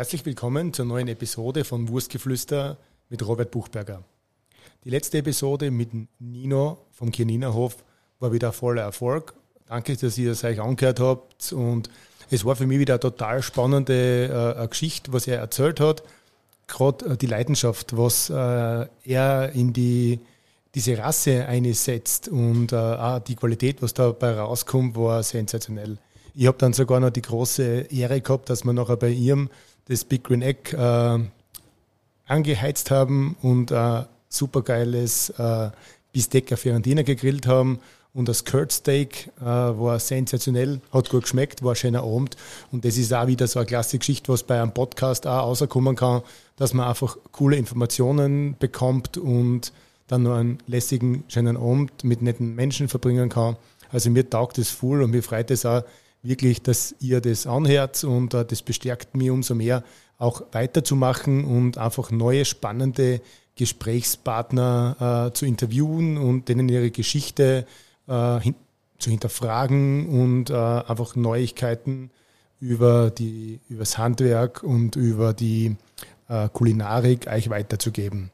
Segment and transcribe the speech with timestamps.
[0.00, 2.78] Herzlich willkommen zur neuen Episode von Wurstgeflüster
[3.10, 4.02] mit Robert Buchberger.
[4.82, 7.76] Die letzte Episode mit Nino vom Kirninerhof
[8.18, 9.34] war wieder voller Erfolg.
[9.66, 11.90] Danke, dass ihr es euch angehört habt und
[12.30, 16.02] es war für mich wieder eine total spannende äh, Geschichte, was er erzählt hat.
[16.66, 18.34] Gerade äh, die Leidenschaft, was äh,
[19.04, 20.18] er in die,
[20.74, 25.98] diese Rasse einsetzt und äh, auch die Qualität, was dabei rauskommt, war sensationell.
[26.34, 29.50] Ich habe dann sogar noch die große Ehre gehabt, dass wir nachher bei ihm
[29.86, 31.18] das Big Green Egg äh,
[32.26, 35.70] angeheizt haben und ein supergeiles äh,
[36.12, 37.80] Bistecca Fiorentina gegrillt haben.
[38.12, 42.36] Und das Kurt Steak äh, war sensationell, hat gut geschmeckt, war ein schöner Abend.
[42.72, 45.94] Und das ist auch wieder so eine klasse Geschichte, was bei einem Podcast auch rauskommen
[45.94, 46.22] kann,
[46.56, 49.72] dass man einfach coole Informationen bekommt und
[50.08, 53.56] dann noch einen lässigen, schönen Abend mit netten Menschen verbringen kann.
[53.92, 55.84] Also mir taugt es voll und mir freut es auch,
[56.22, 59.82] wirklich, dass ihr das anhört und äh, das bestärkt mich umso mehr,
[60.18, 63.22] auch weiterzumachen und einfach neue spannende
[63.56, 67.66] Gesprächspartner äh, zu interviewen und denen ihre Geschichte
[68.06, 68.54] äh, hin
[68.98, 72.10] zu hinterfragen und äh, einfach Neuigkeiten
[72.60, 75.76] über die übers Handwerk und über die
[76.28, 78.30] äh, Kulinarik euch weiterzugeben.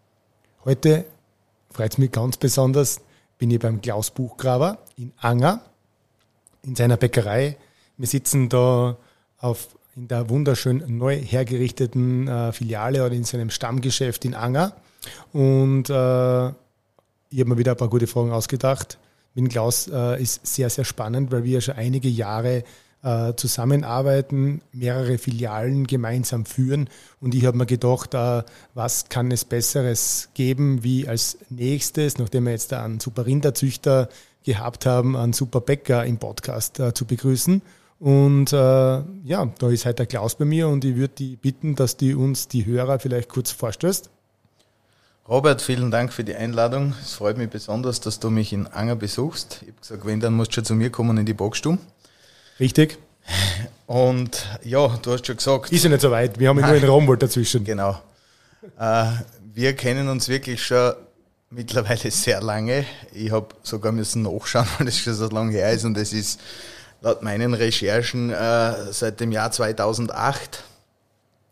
[0.65, 1.05] Heute
[1.71, 3.01] freut es mich ganz besonders,
[3.39, 5.61] bin ich beim Klaus Buchgraber in Anger
[6.63, 7.57] in seiner Bäckerei
[7.97, 8.97] wir sitzen da
[9.39, 14.77] auf, in der wunderschön neu hergerichteten äh, Filiale oder in seinem Stammgeschäft in Anger.
[15.33, 16.49] Und äh,
[17.31, 18.99] ich habe mir wieder ein paar gute Fragen ausgedacht.
[19.35, 22.65] Mit Klaus äh, ist sehr, sehr spannend, weil wir schon einige Jahre
[23.03, 26.89] äh, zusammenarbeiten, mehrere Filialen gemeinsam führen.
[27.21, 28.43] Und ich habe mir gedacht, äh,
[28.75, 34.09] was kann es Besseres geben, wie als nächstes, nachdem wir jetzt einen super Rinderzüchter
[34.45, 37.63] gehabt haben, einen super Bäcker im Podcast äh, zu begrüßen.
[37.99, 41.75] Und äh, ja, da ist heute der Klaus bei mir und ich würde die bitten,
[41.77, 44.11] dass die uns die Hörer vielleicht kurz vorstellst.
[45.29, 46.95] Robert, vielen Dank für die Einladung.
[47.03, 49.59] Es freut mich besonders, dass du mich in Anger besuchst.
[49.63, 51.79] Ich habe gesagt, wenn, dann musst du schon zu mir kommen in die Boxstube.
[52.61, 52.99] Richtig.
[53.87, 55.73] Und ja, du hast schon gesagt.
[55.73, 57.65] Ist ja nicht so weit, wir haben ja nur einen Romwold dazwischen.
[57.65, 58.01] Genau.
[58.79, 59.07] Äh,
[59.53, 60.93] wir kennen uns wirklich schon
[61.51, 62.85] mittlerweile sehr lange.
[63.13, 66.41] Ich habe sogar müssen nachschauen, weil das schon so lange her ist und es ist
[67.01, 70.65] laut meinen Recherchen äh, seit dem Jahr 2008.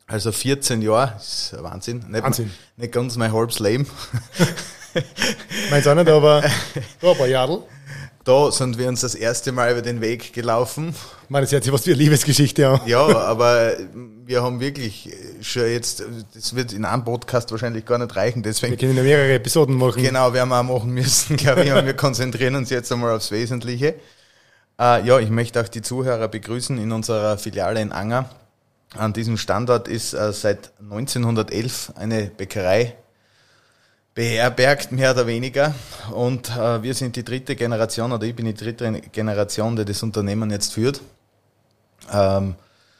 [0.06, 2.04] Also 14 Jahre, ist Wahnsinn.
[2.08, 2.50] Nicht, Wahnsinn.
[2.76, 3.86] Nicht ganz mein halbes Leben.
[5.70, 6.42] Meins auch nicht, aber
[7.00, 7.62] da ein paar Jahre.
[8.24, 10.94] Da sind wir uns das erste Mal über den Weg gelaufen.
[11.24, 12.80] Ich meine, das hört sich was wie eine Liebesgeschichte an.
[12.86, 13.74] Ja, aber
[14.24, 15.10] wir haben wirklich
[15.42, 16.02] schon jetzt,
[16.34, 18.72] das wird in einem Podcast wahrscheinlich gar nicht reichen, deswegen.
[18.72, 20.02] Wir können ja mehrere Episoden machen.
[20.02, 21.72] Genau, werden wir auch machen müssen, glaube ich.
[21.72, 23.94] Und wir konzentrieren uns jetzt einmal aufs Wesentliche.
[24.78, 28.28] Äh, ja, ich möchte auch die Zuhörer begrüßen in unserer Filiale in Anger.
[28.96, 32.94] An diesem Standort ist äh, seit 1911 eine Bäckerei
[34.14, 35.74] beherbergt, mehr oder weniger.
[36.12, 40.02] Und äh, wir sind die dritte Generation, oder ich bin die dritte Generation, die das
[40.02, 41.00] Unternehmen jetzt führt.
[42.12, 42.54] Ähm,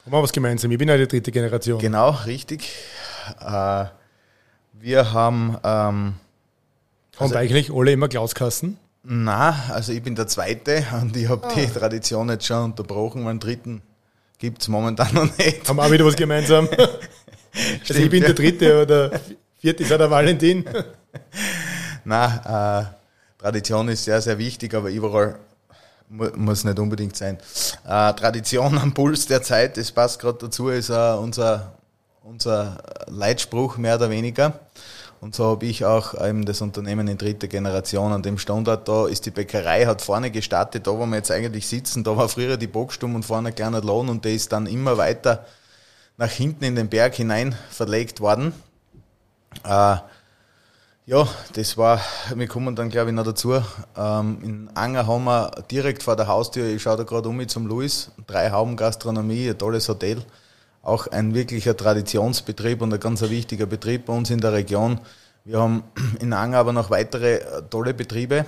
[0.04, 0.70] haben wir was gemeinsam?
[0.70, 1.78] Ich bin ja die dritte Generation.
[1.78, 2.70] Genau, richtig.
[3.40, 3.86] Äh,
[4.72, 5.56] wir haben...
[5.62, 6.14] Ähm,
[7.16, 8.76] also, eigentlich alle immer Glauskassen?
[9.06, 11.52] Na, also ich bin der Zweite und ich habe ah.
[11.54, 13.22] die Tradition jetzt schon unterbrochen.
[13.22, 13.82] Meinen dritten
[14.38, 15.68] gibt es momentan noch nicht.
[15.68, 16.66] Haben wir auch wieder was gemeinsam.
[16.66, 16.80] Stimmt,
[17.88, 18.28] also ich bin ja.
[18.28, 19.20] der Dritte oder
[19.58, 20.64] Vierte ist auch der Valentin.
[22.04, 25.38] Na, äh, Tradition ist sehr, sehr wichtig, aber überall
[26.08, 27.36] mu muss nicht unbedingt sein.
[27.86, 31.74] Äh, Tradition am Puls der Zeit, das passt gerade dazu, ist äh, unser,
[32.22, 34.60] unser Leitspruch mehr oder weniger.
[35.24, 38.86] Und so habe ich auch eben das Unternehmen in dritter Generation an dem Standort.
[38.86, 42.28] Da ist die Bäckerei, hat vorne gestartet, da wo wir jetzt eigentlich sitzen, da war
[42.28, 45.46] früher die Bockstumm und vorne ein kleiner Lohn und der ist dann immer weiter
[46.18, 48.52] nach hinten in den Berg hinein verlegt worden.
[49.64, 49.96] Äh,
[51.06, 52.02] ja, das war,
[52.34, 53.54] wir kommen dann glaube ich noch dazu.
[53.96, 57.48] Ähm, in Anger haben wir direkt vor der Haustür, ich schaue da gerade um mich
[57.48, 60.22] zum Louis, drei Hauben Gastronomie, ein tolles Hotel
[60.84, 65.00] auch ein wirklicher Traditionsbetrieb und ein ganz wichtiger Betrieb bei uns in der Region.
[65.44, 65.82] Wir haben
[66.20, 68.44] in Anger aber noch weitere äh, tolle Betriebe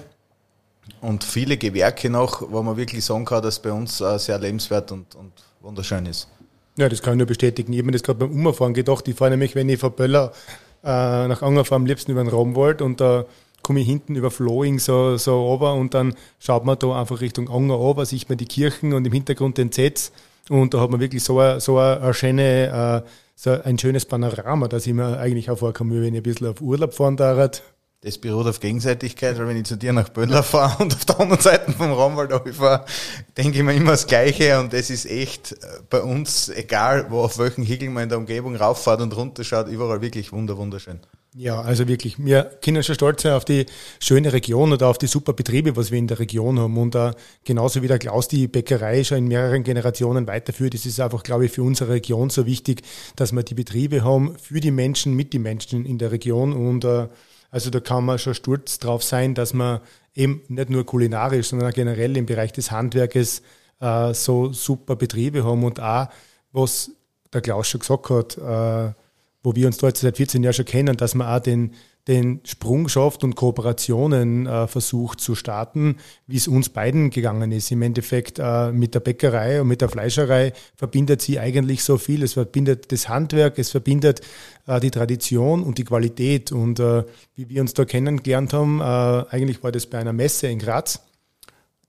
[1.00, 4.92] und viele Gewerke noch, wo man wirklich sagen kann, dass bei uns äh, sehr lebenswert
[4.92, 6.28] und, und wunderschön ist.
[6.76, 7.72] Ja, das kann ich nur bestätigen.
[7.72, 9.08] Ich habe mir das gerade beim Umfahren gedacht.
[9.08, 10.32] Ich fahre nämlich, wenn ich von Böller
[10.84, 13.24] äh, nach Anger fahre, am liebsten über den Raumwald und da
[13.62, 17.48] komme ich hinten über Flowing so, so runter und dann schaut man da einfach Richtung
[17.48, 20.12] Anger runter, sieht man die Kirchen und im Hintergrund den Zetz
[20.48, 24.68] und da hat man wirklich so eine, so eine schöne, äh, so ein schönes Panorama,
[24.68, 27.62] dass ich mir eigentlich auch vorkomme, wenn ich ein bisschen auf Urlaub fahren darf.
[28.02, 31.18] Das beruht auf Gegenseitigkeit, weil wenn ich zu dir nach Böller fahre und auf der
[31.18, 32.84] anderen Seite vom Raumwald fahre,
[33.36, 35.56] denke ich mir immer das Gleiche und das ist echt äh,
[35.90, 40.02] bei uns, egal wo auf welchen Hügel man in der Umgebung rauffahrt und runterschaut, überall
[40.02, 41.00] wirklich wunderschön.
[41.38, 43.66] Ja, also wirklich, wir können schon stolz sein auf die
[44.00, 46.78] schöne Region oder auf die super Betriebe, was wir in der Region haben.
[46.78, 47.10] Und uh,
[47.44, 51.44] genauso wie der Klaus die Bäckerei schon in mehreren Generationen weiterführt, ist es einfach, glaube
[51.44, 52.80] ich, für unsere Region so wichtig,
[53.16, 56.54] dass wir die Betriebe haben für die Menschen, mit den Menschen in der Region.
[56.54, 57.08] Und uh,
[57.50, 59.80] also da kann man schon stolz drauf sein, dass man
[60.14, 63.42] eben nicht nur kulinarisch, sondern auch generell im Bereich des Handwerkes
[63.82, 66.08] uh, so super Betriebe haben und auch,
[66.52, 66.92] was
[67.30, 68.94] der Klaus schon gesagt hat,
[69.46, 71.70] wo wir uns dort seit 14 Jahren schon kennen, dass man auch den,
[72.08, 77.70] den Sprung schafft und Kooperationen äh, versucht zu starten, wie es uns beiden gegangen ist.
[77.70, 82.24] Im Endeffekt äh, mit der Bäckerei und mit der Fleischerei verbindet sie eigentlich so viel.
[82.24, 84.20] Es verbindet das Handwerk, es verbindet
[84.66, 86.50] äh, die Tradition und die Qualität.
[86.50, 87.04] Und äh,
[87.36, 88.84] wie wir uns da kennengelernt haben, äh,
[89.30, 91.02] eigentlich war das bei einer Messe in Graz.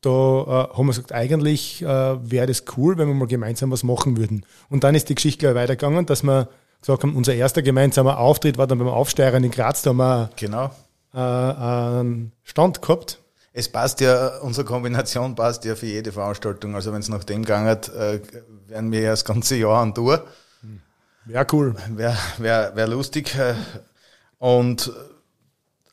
[0.02, 4.16] Da äh, haben wir gesagt, eigentlich wäre das cool, wenn wir mal gemeinsam was machen
[4.16, 4.46] würden.
[4.70, 6.50] Und dann ist die Geschichte gleich weitergegangen, dass wir
[6.82, 10.30] gesagt haben, unser erster gemeinsamer Auftritt war dann beim Aufsteigern in Graz, da haben wir
[10.36, 10.72] genau.
[11.14, 13.20] äh, einen Stand gehabt.
[13.54, 16.76] Es passt ja, unsere Kombination passt ja für jede Veranstaltung.
[16.76, 18.22] Also wenn es nach dem gegangen hat, äh,
[18.68, 20.28] wären wir ja das ganze Jahr an Tour.
[21.26, 21.76] Wäre cool.
[21.90, 23.36] Wäre wär, wär lustig.
[24.38, 24.92] Und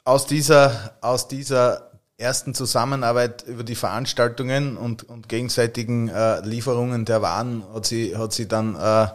[0.05, 7.23] aus dieser, aus dieser ersten Zusammenarbeit über die Veranstaltungen und, und gegenseitigen äh, Lieferungen der
[7.23, 9.09] Waren hat sie, hat sie dann äh,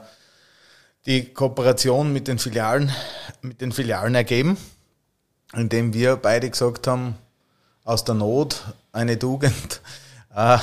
[1.06, 2.92] die Kooperation mit den Filialen,
[3.42, 4.57] mit den Filialen ergeben,
[5.54, 7.16] indem wir beide gesagt haben,
[7.84, 9.81] aus der Not eine Tugend.
[10.36, 10.57] Äh,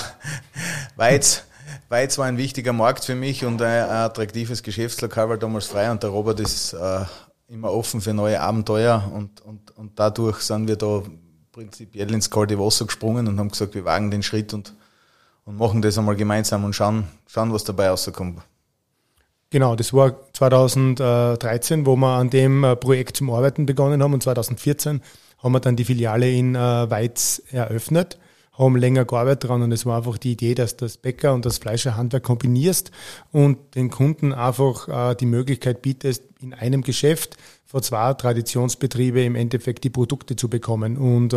[0.96, 1.44] Weiz,
[1.88, 6.02] Weiz war ein wichtiger Markt für mich und ein, attraktives Geschäftslokal war damals frei und
[6.02, 7.04] der Robert ist äh,
[7.48, 11.02] immer offen für neue Abenteuer und, und, und dadurch sind wir da
[11.52, 14.74] prinzipiell ins kalte Wasser gesprungen und haben gesagt, wir wagen den Schritt und,
[15.44, 18.42] und machen das einmal gemeinsam und schauen, schauen was dabei rauskommt.
[19.50, 24.12] Genau, das war 2013, wo wir an dem äh, Projekt zum Arbeiten begonnen haben.
[24.12, 25.00] Und 2014
[25.38, 28.18] haben wir dann die Filiale in äh, Weiz eröffnet,
[28.52, 29.62] haben länger gearbeitet dran.
[29.62, 32.90] Und es war einfach die Idee, dass das Bäcker und das Fleischerhandwerk kombinierst
[33.30, 39.36] und den Kunden einfach äh, die Möglichkeit bietest, in einem Geschäft vor zwei Traditionsbetriebe im
[39.36, 40.96] Endeffekt die Produkte zu bekommen.
[40.96, 41.34] Und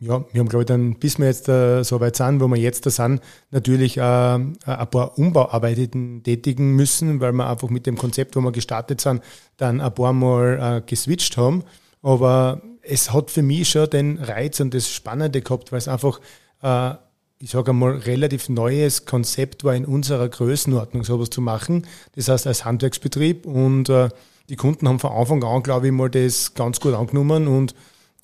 [0.00, 2.56] ja, wir haben, glaube ich, dann, bis wir jetzt äh, so weit sind, wo wir
[2.56, 4.56] jetzt da sind, natürlich äh, ein
[4.90, 9.22] paar Umbauarbeiten tätigen müssen, weil wir einfach mit dem Konzept, wo wir gestartet sind,
[9.56, 11.64] dann ein paar Mal äh, geswitcht haben.
[12.00, 16.20] Aber es hat für mich schon den Reiz und das Spannende gehabt, weil es einfach,
[16.62, 16.94] äh,
[17.40, 21.88] ich sage einmal, relativ neues Konzept war in unserer Größenordnung, sowas zu machen.
[22.14, 24.10] Das heißt, als Handwerksbetrieb und äh,
[24.48, 27.74] die Kunden haben von Anfang an, glaube ich, mal das ganz gut angenommen und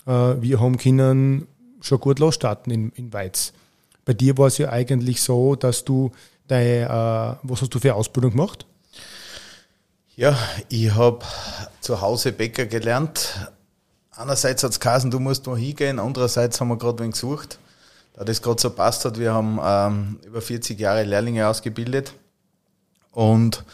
[0.06, 1.48] äh, wir haben können
[1.84, 3.52] schon gut losstarten in, in Weiz.
[4.04, 6.12] Bei dir war es ja eigentlich so, dass du
[6.48, 8.66] deine, äh, was hast du für Ausbildung gemacht?
[10.16, 10.38] Ja,
[10.68, 11.24] ich habe
[11.80, 13.50] zu Hause Bäcker gelernt.
[14.12, 17.58] Einerseits hat es geheißen, du musst mal hingehen, andererseits haben wir gerade wen gesucht.
[18.14, 22.14] Da das gerade so passt hat, wir haben ähm, über 40 Jahre Lehrlinge ausgebildet
[23.10, 23.64] und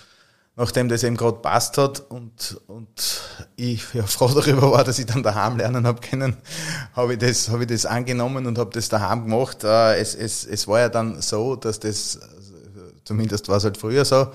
[0.61, 3.23] nachdem das eben gerade passt hat und, und
[3.57, 6.37] ich ja, froh darüber war, dass ich dann daheim lernen habe können,
[6.93, 9.65] habe ich das, habe ich das angenommen und habe das daheim gemacht.
[9.65, 12.21] Äh, es, es, es war ja dann so, dass das,
[13.05, 14.29] zumindest war es halt früher so,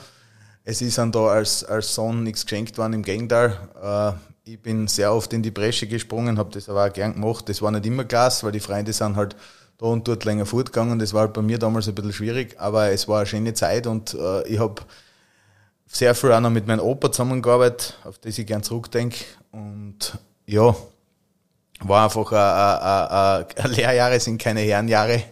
[0.64, 3.56] es ist dann da als, als Sohn nichts geschenkt worden, im Gegenteil.
[3.80, 4.14] Äh,
[4.52, 7.48] ich bin sehr oft in die Bresche gesprungen, habe das aber auch gern gemacht.
[7.50, 9.36] Das war nicht immer Gas, weil die Freunde sind halt
[9.78, 10.98] da und dort länger fortgegangen.
[10.98, 13.86] Das war halt bei mir damals ein bisschen schwierig, aber es war eine schöne Zeit
[13.86, 14.82] und äh, ich habe
[15.96, 19.24] sehr viel auch noch mit meinem Opa zusammengearbeitet, auf das ich gern zurückdenke.
[19.52, 20.76] Und ja,
[21.80, 25.24] war einfach ein, ein, ein, Lehrjahre sind keine Herrenjahre,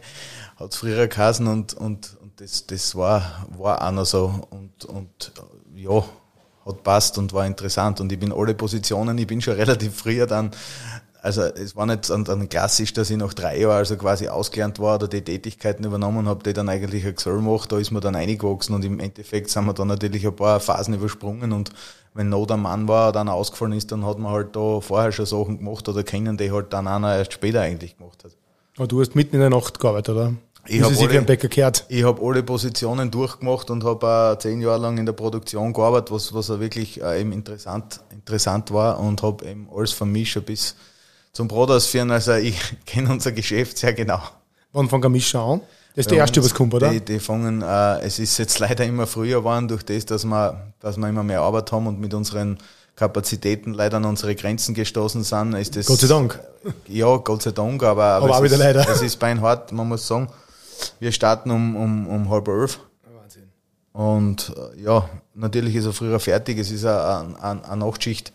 [0.56, 4.42] hat es früher geheißen und, und, und das, das war, war auch noch so.
[4.52, 5.34] Und, und
[5.76, 6.02] ja,
[6.66, 8.00] hat passt und war interessant.
[8.00, 10.52] Und ich bin alle Positionen, ich bin schon relativ früher dann
[11.24, 14.96] also es war nicht dann klassisch, dass ich nach drei Jahren also quasi ausgelernt war
[14.96, 17.72] oder die Tätigkeiten übernommen habe, die dann eigentlich ein Gesell macht.
[17.72, 20.94] Da ist man dann eingewachsen und im Endeffekt sind wir dann natürlich ein paar Phasen
[20.94, 21.72] übersprungen und
[22.14, 25.26] wenn Not am Mann war, dann ausgefallen ist, dann hat man halt da vorher schon
[25.26, 28.32] Sachen gemacht oder kennen, die halt dann einer erst später eigentlich gemacht hat.
[28.76, 30.34] Aber du hast mitten in der Nacht gearbeitet, oder?
[30.68, 31.38] Ich habe alle,
[31.88, 36.34] ich hab alle Positionen durchgemacht und habe zehn Jahre lang in der Produktion gearbeitet, was,
[36.34, 40.76] was auch wirklich äh, eben interessant, interessant war und habe eben alles vermischt bis
[41.34, 42.12] zum Brot ausführen.
[42.12, 44.22] Also ich kenne unser Geschäft sehr genau.
[44.72, 45.62] Wann fangen wir Mischer an?
[45.96, 46.90] Das ist der erste, was kommt, oder?
[46.90, 50.74] Die, die fangen, äh, es ist jetzt leider immer früher geworden, durch das, dass wir,
[50.80, 52.58] dass wir immer mehr Arbeit haben und mit unseren
[52.96, 55.86] Kapazitäten leider an unsere Grenzen gestoßen sind, ist das.
[55.88, 56.40] Gott sei Dank.
[56.88, 58.88] Ja, Gott sei Dank, aber, aber, aber auch wieder ist, leider.
[58.88, 60.30] es ist beinhart, man muss sagen.
[61.00, 62.80] Wir starten um, um, um halb elf.
[63.14, 63.50] Wahnsinn.
[63.92, 68.32] Und äh, ja, natürlich ist er früher fertig, es ist eine, eine, eine Nachtschicht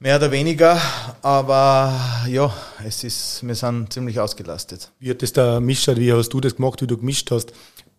[0.00, 0.80] mehr oder weniger,
[1.22, 1.94] aber
[2.26, 2.52] ja,
[2.84, 4.90] es ist, wir sind ziemlich ausgelastet.
[4.98, 5.88] Wie hat das da mischt?
[5.94, 7.52] Wie hast du das gemacht, wie du gemischt hast?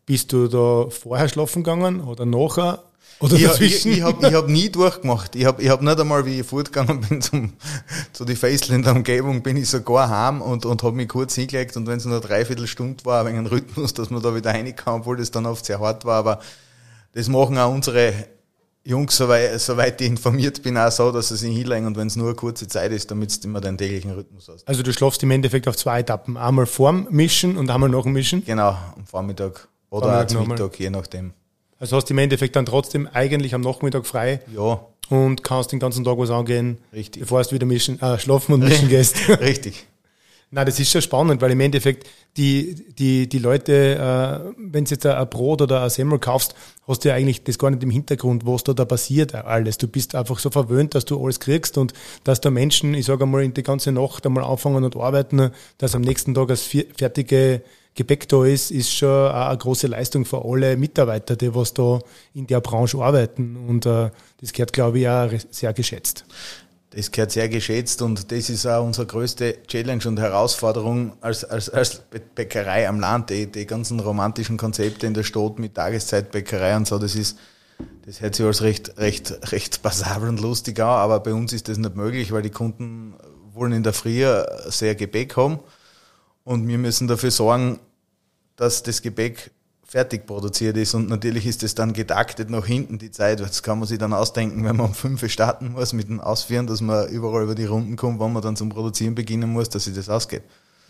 [0.05, 2.83] Bist du da vorher schlafen gegangen oder nachher?
[3.19, 3.91] Oder ich, dazwischen?
[3.91, 5.35] Ich, ich habe ich hab nie durchgemacht.
[5.35, 7.53] Ich habe ich hab nicht einmal, wie ich fortgegangen bin zum,
[8.13, 11.85] zu die Faceländer Umgebung, bin ich sogar heim und, und habe mich kurz hingelegt und
[11.85, 15.17] wenn es nur eine Dreiviertelstunde war, wegen einem Rhythmus, dass man da wieder reinkam, obwohl
[15.17, 16.39] das dann oft sehr hart war, aber
[17.13, 18.11] das machen auch unsere
[18.83, 22.15] Jungs, soweit, soweit ich informiert bin, auch so, dass sie sich hinlegen und wenn es
[22.15, 24.67] nur eine kurze Zeit ist, damit du immer deinen täglichen Rhythmus hast.
[24.67, 26.35] Also du schlafst im Endeffekt auf zwei Etappen.
[26.35, 28.43] Einmal vorm Mischen und einmal nach dem Mischen?
[28.43, 31.33] Genau, am Vormittag oder Vormittag zum Mittag, je nachdem.
[31.79, 34.41] Also hast du im Endeffekt dann trotzdem eigentlich am Nachmittag frei.
[34.55, 34.81] Ja.
[35.09, 37.21] Und kannst den ganzen Tag was angehen, Richtig.
[37.21, 39.29] bevor du wieder mischen, äh, schlafen und mischen gehst.
[39.29, 39.87] Richtig.
[40.53, 44.91] Na, das ist schon spannend, weil im Endeffekt die, die, die Leute, äh, wenn du
[44.91, 46.55] jetzt ein Brot oder ein Semmel kaufst,
[46.85, 49.77] hast du ja eigentlich das gar nicht im Hintergrund, was da, da passiert alles.
[49.77, 51.93] Du bist einfach so verwöhnt, dass du alles kriegst und
[52.25, 55.95] dass da Menschen, ich sage einmal, in die ganze Nacht einmal anfangen und arbeiten, dass
[55.95, 57.61] am nächsten Tag das fertige
[57.95, 61.99] Gepäck da ist, ist schon eine große Leistung für alle Mitarbeiter, die was da
[62.33, 63.55] in der Branche arbeiten.
[63.55, 64.09] Und äh,
[64.41, 66.25] das gehört, glaube ich, auch sehr geschätzt.
[66.93, 71.69] Das gehört sehr geschätzt und das ist auch unsere größte Challenge und Herausforderung als, als,
[71.69, 72.01] als
[72.35, 73.29] Bäckerei am Land.
[73.29, 77.37] Die, die ganzen romantischen Konzepte in der Stadt mit Tageszeitbäckerei und so, das ist,
[78.05, 81.69] das hört sich als recht, recht, recht passabel und lustig an, aber bei uns ist
[81.69, 83.15] das nicht möglich, weil die Kunden
[83.53, 84.25] wollen in der Früh
[84.67, 85.59] sehr Gebäck haben
[86.43, 87.79] und wir müssen dafür sorgen,
[88.57, 89.51] dass das Gebäck
[89.91, 90.93] fertig produziert ist.
[90.93, 93.41] Und natürlich ist es dann getaktet nach hinten die Zeit.
[93.41, 96.65] Das kann man sich dann ausdenken, wenn man um fünf starten muss mit dem Ausführen,
[96.65, 99.83] dass man überall über die Runden kommt, wann man dann zum Produzieren beginnen muss, dass
[99.83, 100.43] sich das ausgeht.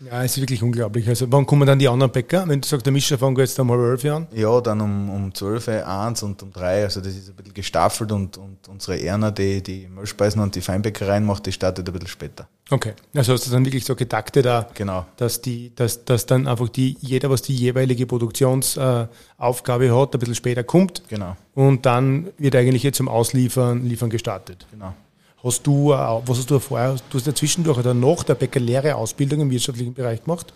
[0.04, 1.08] Ja, es ist wirklich unglaublich.
[1.08, 2.44] Also wann kommen dann die anderen Bäcker?
[2.46, 4.26] Wenn du sagst, der Mischer fängt jetzt um halb elf an?
[4.32, 6.84] Ja, dann um, um 12, 1 und um 3.
[6.84, 10.60] Also das ist ein bisschen gestaffelt und, und unsere Erna, die die Milchspeisen und die
[10.60, 12.48] Feinbäckereien macht, die startet ein bisschen später.
[12.70, 12.94] Okay.
[13.14, 15.06] Also hast du dann wirklich so getaktet da, genau.
[15.16, 20.34] dass die, dass, dass dann einfach die, jeder, was die jeweilige Produktionsaufgabe hat, ein bisschen
[20.34, 21.02] später kommt.
[21.08, 21.36] Genau.
[21.54, 24.66] Und dann wird eigentlich jetzt zum Ausliefern Liefern gestartet.
[24.70, 24.94] Genau.
[25.42, 28.94] Hast du, äh, was hast du vorher, du hast ja zwischendurch oder nach der Bäckerlehre
[28.94, 30.52] Ausbildung im wirtschaftlichen Bereich gemacht?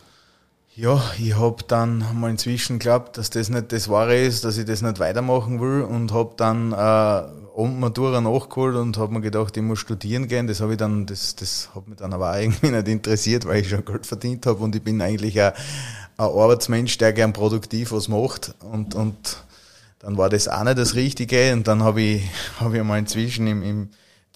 [0.76, 4.66] Ja, ich habe dann mal inzwischen geglaubt, dass das nicht das Wahre ist, dass ich
[4.66, 7.22] das nicht weitermachen will und habe dann äh,
[7.64, 10.46] Matura nachgeholt und habe mir gedacht, ich muss studieren gehen.
[10.46, 13.62] Das habe ich dann, das, das hat mich dann aber auch irgendwie nicht interessiert, weil
[13.62, 15.52] ich schon Geld verdient habe und ich bin eigentlich ein,
[16.18, 19.44] Arbeitsmensch, der gern produktiv was macht und, und
[19.98, 22.22] dann war das auch nicht das Richtige und dann habe ich,
[22.58, 23.88] habe ich mal inzwischen im, im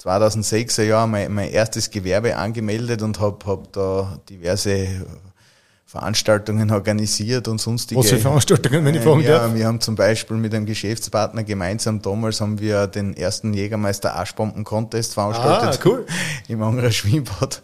[0.02, 4.88] 2006er Jahr mein, mein erstes Gewerbe angemeldet und habe hab da diverse
[5.90, 7.98] Veranstaltungen organisiert und sonstige.
[7.98, 9.54] Was für Veranstaltungen, wenn ich fragen Ja, darf?
[9.54, 15.14] wir haben zum Beispiel mit einem Geschäftspartner gemeinsam, damals haben wir den ersten Jägermeister Aschbomben-Contest
[15.14, 15.80] veranstaltet.
[15.80, 16.06] Ah, cool.
[16.48, 17.60] Im Angerer Schwimmbad.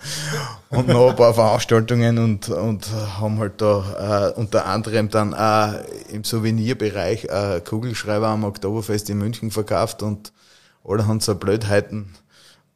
[0.70, 2.88] Und noch ein paar Veranstaltungen und, und
[3.20, 5.74] haben halt da äh, unter anderem dann auch
[6.12, 10.32] im Souvenirbereich äh, Kugelschreiber am Oktoberfest in München verkauft und
[10.84, 12.14] alle haben so Blödheiten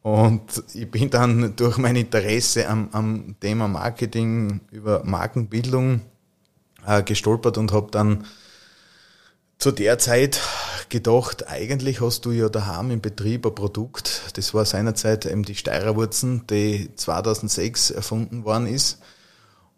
[0.03, 6.01] und ich bin dann durch mein Interesse am, am Thema Marketing über Markenbildung
[6.85, 8.25] äh, gestolpert und habe dann
[9.59, 10.39] zu der Zeit
[10.89, 15.55] gedacht, eigentlich hast du ja daheim im Betrieb ein Produkt, das war seinerzeit eben die
[15.55, 18.99] Steirerwurzen, die 2006 erfunden worden ist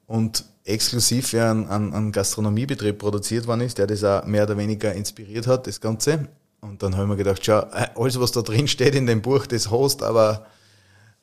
[0.08, 4.94] und exklusiv für einen, einen Gastronomiebetrieb produziert worden ist, der das auch mehr oder weniger
[4.94, 6.30] inspiriert hat, das Ganze.
[6.64, 9.22] Und dann habe ich mir gedacht, schau, äh, alles, was da drin steht in dem
[9.22, 10.46] Buch, das hast, aber,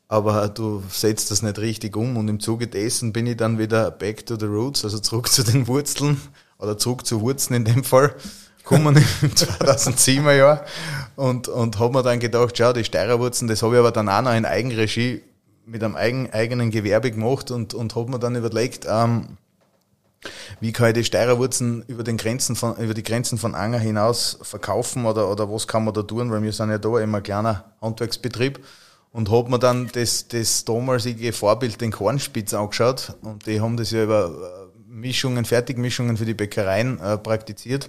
[0.06, 2.18] aber du setzt das nicht richtig um.
[2.18, 5.42] Und im Zuge dessen bin ich dann wieder back to the roots, also zurück zu
[5.42, 6.20] den Wurzeln
[6.58, 8.14] oder zurück zu Wurzeln in dem Fall,
[8.58, 10.66] gekommen im 2007er Jahr
[11.16, 14.20] und, und habe mir dann gedacht, schau, die Steirerwurzeln, das habe ich aber dann auch
[14.20, 15.22] noch in Eigenregie
[15.64, 19.38] mit einem eigen, eigenen Gewerbe gemacht und, und habe mir dann überlegt, ähm,
[20.60, 24.38] wie kann ich die Steirerwurzen über, den Grenzen von, über die Grenzen von Anger hinaus
[24.42, 27.22] verkaufen oder, oder was kann man da tun, weil wir sind ja da immer ein
[27.22, 28.60] kleiner Handwerksbetrieb
[29.12, 33.90] und habe mir dann das, das damalige Vorbild, den Kornspitz, angeschaut und die haben das
[33.90, 37.88] ja über äh, Mischungen, Fertigmischungen für die Bäckereien äh, praktiziert.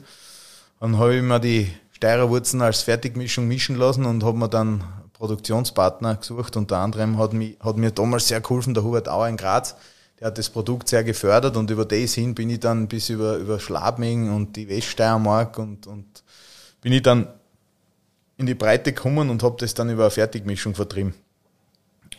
[0.80, 4.84] Dann habe ich mir die Steirerwurzen als Fertigmischung mischen lassen und habe mir dann
[5.14, 6.58] Produktionspartner gesucht.
[6.58, 9.76] Unter anderem hat, mich, hat mir damals sehr geholfen der Hubert Auer in Graz,
[10.22, 13.38] der hat das Produkt sehr gefördert und über das hin bin ich dann bis über,
[13.38, 16.06] über Schlabming und die Weststeiermark und, und
[16.82, 17.28] bin ich dann
[18.38, 21.16] in die Breite gekommen und habe das dann über eine Fertigmischung vertrieben.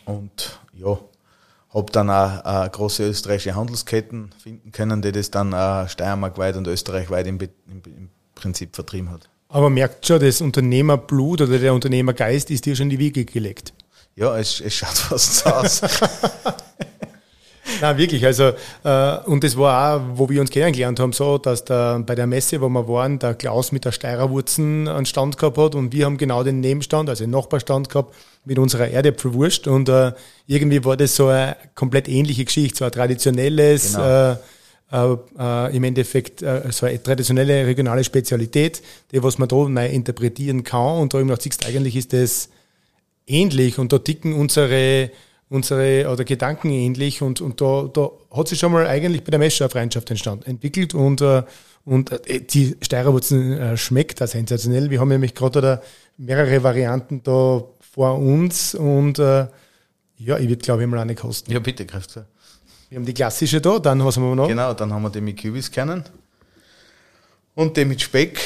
[0.03, 0.99] Und ja,
[1.73, 7.25] habe dann auch große österreichische Handelsketten finden können, die das dann äh, steiermarkweit und österreichweit
[7.27, 9.29] im, im, im Prinzip vertrieben hat.
[9.47, 13.73] Aber merkt schon, das Unternehmerblut oder der Unternehmergeist ist dir schon in die Wiege gelegt.
[14.15, 15.81] Ja, es, es schaut fast so aus.
[17.81, 18.51] Na wirklich, also
[18.83, 22.27] äh, und das war auch, wo wir uns kennengelernt haben, so, dass da bei der
[22.27, 26.05] Messe, wo wir waren, der Klaus mit der Steirerwurzen einen Stand gehabt hat und wir
[26.05, 28.15] haben genau den Nebenstand, also den Nachbarstand gehabt
[28.45, 30.11] mit unserer Erdäpfelwurst und äh,
[30.47, 34.31] irgendwie war das so eine komplett ähnliche Geschichte, so ein traditionelles, genau.
[34.31, 34.35] äh,
[34.93, 39.87] äh, äh, im Endeffekt äh, so eine traditionelle regionale Spezialität, die was man da neu
[39.87, 40.99] interpretieren kann.
[40.99, 42.49] Und da eben noch siehst, eigentlich ist das
[43.25, 43.79] ähnlich.
[43.79, 45.09] Und da ticken unsere
[45.53, 49.39] unsere oder Gedanken ähnlich und, und da, da hat sich schon mal eigentlich bei der
[49.39, 51.43] Messe eine Freundschaft entstanden, entwickelt und, äh,
[51.85, 54.89] und äh, die Steirerwurzen äh, schmeckt da sensationell.
[54.89, 55.79] Wir haben nämlich gerade
[56.17, 59.45] mehrere Varianten da vor uns und äh,
[60.17, 61.51] ja, ich würde glaube ich mal eine kosten.
[61.51, 62.25] Ja, bitte, Kräfte.
[62.89, 64.47] Wir haben die klassische da, dann was haben wir noch?
[64.47, 66.03] Genau, dann haben wir die mit Kürbiskernen
[67.53, 68.39] und die mit Speck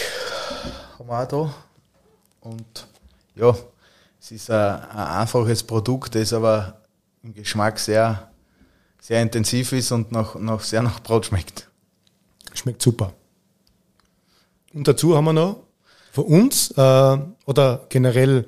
[1.00, 1.54] haben wir auch da
[2.42, 2.88] und
[3.36, 3.56] ja,
[4.20, 6.77] es ist ein, ein einfaches Produkt, das aber
[7.28, 8.30] im Geschmack sehr,
[9.02, 11.68] sehr intensiv ist und noch, noch sehr nach Brot schmeckt.
[12.54, 13.14] Schmeckt super.
[14.74, 15.58] Und dazu haben wir noch
[16.14, 18.46] für uns äh, oder generell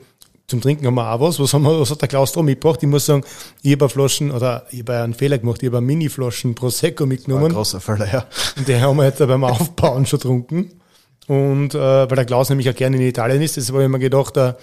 [0.47, 1.39] zum Trinken haben wir auch was.
[1.39, 2.79] Was, haben wir, was hat der Klaus da mitgebracht?
[2.81, 3.23] Ich muss sagen,
[3.61, 7.47] ich habe Flaschen, oder ich habe einen Fehler gemacht, ich habe Mini-Flaschen Prosecco mitgenommen.
[7.47, 8.25] Ein großer Fehler, ja.
[8.57, 10.81] Und die haben wir jetzt beim Aufbauen schon getrunken.
[11.27, 13.99] Und äh, weil der Klaus nämlich auch gerne in Italien ist, deshalb habe ich mir
[13.99, 14.53] gedacht, äh,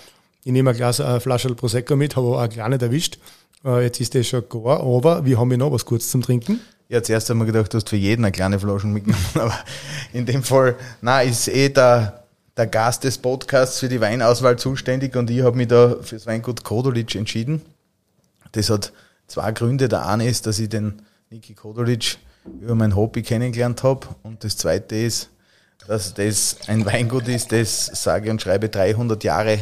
[0.43, 3.19] ich nehme ein Glas, eine Flasche Prosecco mit, habe auch gar nicht erwischt.
[3.65, 6.61] Äh, jetzt ist das schon gar, aber wir haben ja noch was kurz zum Trinken.
[6.89, 9.59] Ja, zuerst haben wir gedacht, du hast für jeden eine kleine Flasche mitgenommen, aber
[10.13, 12.25] in dem Fall, na, ist eh der,
[12.57, 16.27] der Gast des Podcasts für die Weinauswahl zuständig und ich habe mich da für das
[16.27, 17.63] Weingut Kodolic entschieden.
[18.53, 18.93] Das hat
[19.27, 19.89] zwei Gründe.
[19.89, 22.19] Der eine ist, dass ich den Niki Kodolic
[22.61, 25.31] über mein Hobby kennengelernt habe und das zweite ist,
[25.89, 29.59] dass das ein Weingut ist, das sage und schreibe 300 Jahre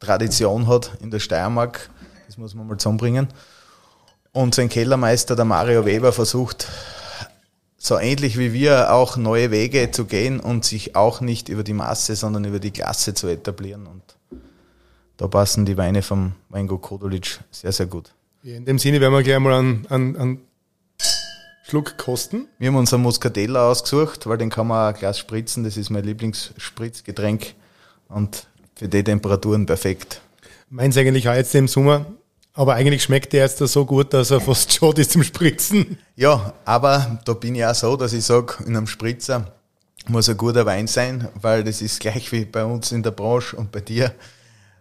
[0.00, 1.90] Tradition hat in der Steiermark
[2.38, 3.28] muss man mal zusammenbringen.
[4.32, 6.68] Und sein Kellermeister, der Mario Weber, versucht
[7.76, 11.72] so ähnlich wie wir auch neue Wege zu gehen und sich auch nicht über die
[11.72, 13.86] Masse, sondern über die Klasse zu etablieren.
[13.86, 14.02] Und
[15.16, 18.12] da passen die Weine vom Weingut Kodolic sehr, sehr gut.
[18.42, 20.40] In dem Sinne werden wir gleich mal einen, einen, einen
[21.64, 22.46] Schluck kosten.
[22.58, 25.64] Wir haben uns einen Muscatella ausgesucht, weil den kann man ein Glas spritzen.
[25.64, 27.54] Das ist mein Lieblingsspritzgetränk
[28.08, 30.20] und für die Temperaturen perfekt.
[30.70, 32.06] Meins eigentlich auch jetzt im Sommer
[32.58, 35.96] aber eigentlich schmeckt der jetzt so gut, dass er fast schade ist zum Spritzen.
[36.16, 39.52] Ja, aber da bin ich auch so, dass ich sage, in einem Spritzer
[40.08, 43.54] muss ein guter Wein sein, weil das ist gleich wie bei uns in der Branche
[43.54, 44.12] und bei dir.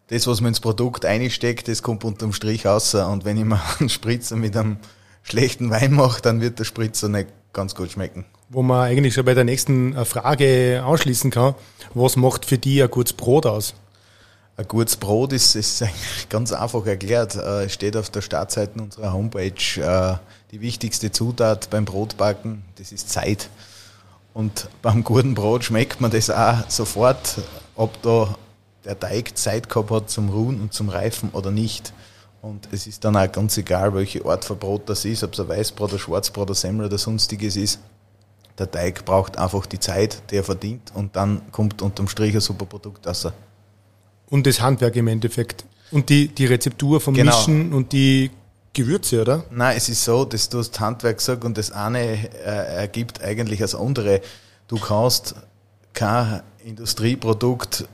[0.08, 2.96] Das, was man ins Produkt einsteckt, das kommt unterm Strich raus.
[2.96, 4.78] Und wenn ich mir einen Spritzer mit einem
[5.22, 8.26] schlechten Wein mache, dann wird der Spritzer nicht ganz gut schmecken.
[8.50, 11.54] Wo man eigentlich schon bei der nächsten Frage anschließen kann,
[11.94, 13.76] was macht für dich ein gutes Brot aus?
[14.60, 17.36] Ein gutes Brot ist, ist eigentlich ganz einfach erklärt.
[17.36, 19.52] Äh, es steht auf der Startseite unserer Homepage.
[19.78, 20.18] Äh,
[20.52, 23.50] die wichtigste Zutat beim Brotbacken, das ist Zeit.
[24.34, 27.40] Und beim guten Brot schmeckt man das auch sofort,
[27.76, 28.36] ob da
[28.84, 31.94] der Teig Zeit gehabt hat zum Ruhen und zum Reifen oder nicht.
[32.42, 35.40] Und es ist dann auch ganz egal, welche Art von Brot das ist, ob es
[35.40, 37.80] ein Weißbrot, ein Schwarzbrot, ein Semmel oder sonstiges ist.
[38.58, 42.42] Der Teig braucht einfach die Zeit, die er verdient und dann kommt unterm Strich ein
[42.42, 43.28] super Produkt raus.
[44.30, 45.66] Und das Handwerk im Endeffekt.
[45.92, 47.36] Und die, die Rezeptur vom genau.
[47.36, 48.32] Mischen und die
[48.74, 49.46] Gewürze, oder?
[49.50, 53.60] Nein, es ist so, dass du das Handwerk sagst und das eine äh, ergibt eigentlich
[53.60, 54.22] das andere.
[54.68, 55.36] Du kannst
[55.94, 57.88] kein Industrieprodukt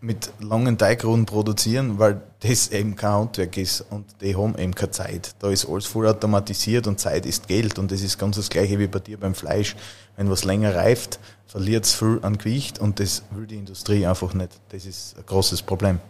[0.00, 4.90] mit langen Teigrunden produzieren, weil das eben kein Handwerk ist und die haben eben keine
[4.90, 5.34] Zeit.
[5.38, 8.78] Da ist alles voll automatisiert und Zeit ist Geld und das ist ganz das gleiche
[8.78, 9.76] wie bei dir beim Fleisch.
[10.16, 11.18] Wenn was länger reift,
[11.54, 14.50] verliert es viel an Gewicht und das will die Industrie einfach nicht.
[14.70, 16.00] Das ist ein großes Problem.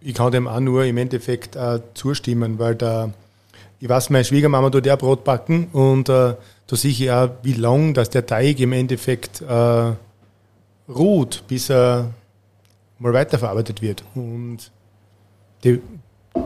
[0.00, 3.10] Ich kann dem auch nur im Endeffekt äh, zustimmen, weil da,
[3.80, 6.36] ich weiß, meine Schwiegermama tut ja Brot backen und äh,
[6.68, 9.92] da sehe ich auch, wie lang dass der Teig im Endeffekt äh,
[10.88, 12.10] ruht, bis er
[13.00, 14.04] mal weiterverarbeitet wird.
[14.14, 14.70] Und
[15.64, 15.80] die,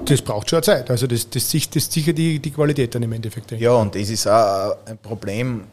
[0.07, 0.91] das braucht schon Zeit.
[0.91, 3.51] Also das, das, das ist sicher die, die Qualität dann im Endeffekt.
[3.51, 5.65] Ja, und das ist auch ein Problem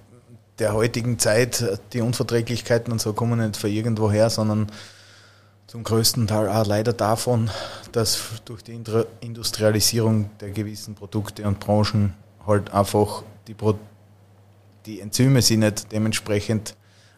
[0.60, 1.80] der heutigen Zeit.
[1.94, 4.68] Die Unverträglichkeiten und so kommen nicht von irgendwo her, sondern
[5.68, 7.50] zum größten Teil auch leider davon,
[7.91, 8.80] dass durch die
[9.22, 12.13] Industrialisierung der gewissen Produkte und Branchen
[12.46, 13.76] halt einfach die, Pro
[14.86, 16.76] die Enzyme sich nicht dementsprechend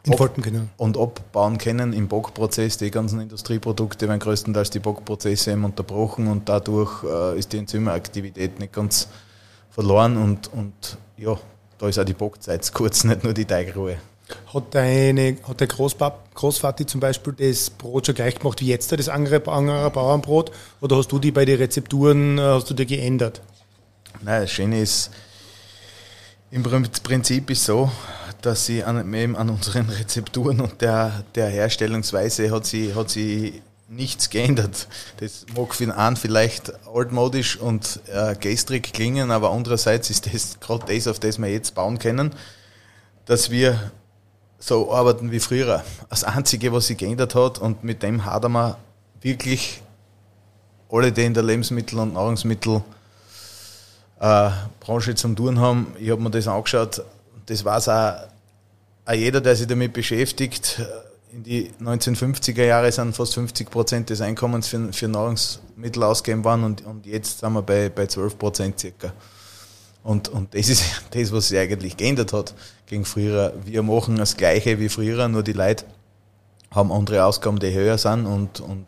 [0.10, 0.62] ab, genau.
[0.78, 2.78] und abbauen können im Bockprozess.
[2.78, 8.60] Die ganzen Industrieprodukte werden größtenteils die Bockprozesse eben unterbrochen und dadurch äh, ist die Enzymeaktivität
[8.60, 9.10] nicht ganz
[9.70, 11.38] verloren und, und ja,
[11.78, 13.98] da ist auch die Bockzeit kurz, nicht nur die Teigruhe.
[14.54, 18.92] Hat, deine, hat der Großpap, Großvati zum Beispiel das Brot schon gleich gemacht wie jetzt,
[18.92, 20.52] das andere, Bauernbrot?
[20.82, 23.42] Oder hast du die bei den Rezepturen, äh, hast du die geändert?
[24.22, 25.12] Nein, das Schöne ist,
[26.52, 27.90] im Prinzip ist so,
[28.42, 33.62] dass sie an, eben an unseren Rezepturen und der, der Herstellungsweise hat sie, hat sie
[33.90, 34.88] nichts geändert.
[35.18, 40.94] Das mag für einen vielleicht altmodisch und äh, gestrig klingen, aber andererseits ist das gerade
[40.94, 42.34] das, auf das wir jetzt bauen können,
[43.26, 43.92] dass wir
[44.60, 45.84] so arbeiten wie früher.
[46.10, 48.78] Das Einzige, was sich geändert hat und mit dem hadern wir
[49.22, 49.82] wirklich
[50.90, 55.94] alle, die in der Lebensmittel- und Nahrungsmittelbranche äh, zum tun haben.
[56.00, 57.04] Ich habe mir das angeschaut.
[57.46, 58.14] Das weiß auch,
[59.06, 60.82] auch jeder, der sich damit beschäftigt.
[61.34, 66.64] In die 1950er Jahre sind fast 50 Prozent des Einkommens für, für Nahrungsmittel ausgegeben worden
[66.64, 69.12] und, und jetzt sind wir bei, bei 12 Prozent circa.
[70.04, 72.54] Und, und das ist das, was sich eigentlich geändert hat
[72.86, 73.54] gegen früher.
[73.66, 75.86] Wir machen das Gleiche wie früher, nur die Leute
[76.72, 78.86] haben andere Ausgaben, die höher sind und, und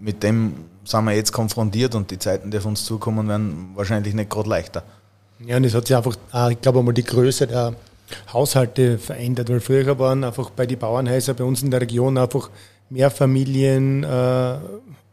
[0.00, 4.14] mit dem sind wir jetzt konfrontiert und die Zeiten, die auf uns zukommen, werden wahrscheinlich
[4.14, 4.84] nicht gerade leichter.
[5.40, 6.16] Ja, und es hat sich einfach,
[6.50, 7.74] ich glaube einmal, die Größe der
[8.32, 12.50] Haushalte verändert, weil früher waren einfach bei den Bauernhäusern bei uns in der Region einfach
[12.90, 14.56] mehr Familien äh,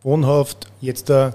[0.04, 0.68] wohnhaft.
[0.82, 1.34] Jetzt da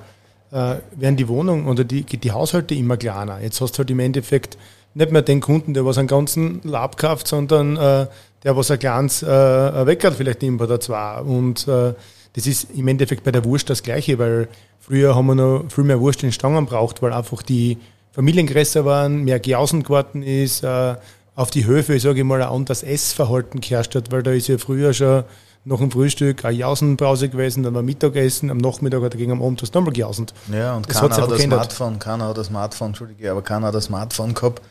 [0.50, 3.40] äh, werden die Wohnungen oder die, die Haushalte immer kleiner.
[3.40, 4.56] Jetzt hast du halt im Endeffekt
[4.94, 8.06] nicht mehr den Kunden, der was einen ganzen Lab kauft, sondern äh,
[8.44, 11.20] der was ein kleines äh, Weckert vielleicht nimmt oder zwei.
[11.20, 11.94] Und äh,
[12.34, 14.48] das ist im Endeffekt bei der Wurst das Gleiche, weil
[14.80, 17.78] früher haben wir noch viel mehr Wurst in Stangen braucht, weil einfach die
[18.12, 20.94] Familien größer waren, mehr Geausen geworden ist, äh,
[21.38, 24.58] auf die Höfe, sage ich mal, ein anderes Essverhalten geherrscht hat, weil da ist ja
[24.58, 25.22] früher schon
[25.64, 29.62] nach dem Frühstück eine Jausenpause gewesen, dann war Mittagessen, am Nachmittag oder gegen am Abend
[29.62, 30.34] du nochmal gejausend.
[30.52, 33.74] Ja, und das keiner hat das Smartphone, keiner hat das Smartphone, Entschuldige, aber keiner hat
[33.76, 34.62] das Smartphone gehabt.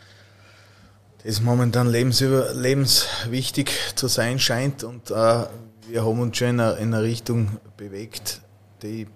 [1.24, 6.74] Das momentan lebensüber, lebenswichtig zu sein scheint und äh, wir haben uns schon in eine,
[6.74, 8.42] in eine Richtung bewegt,
[8.84, 9.08] die,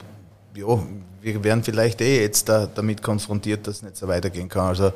[0.56, 0.80] ja,
[1.22, 4.68] wir werden vielleicht eh jetzt da, damit konfrontiert, dass es nicht so weitergehen kann.
[4.68, 4.94] Also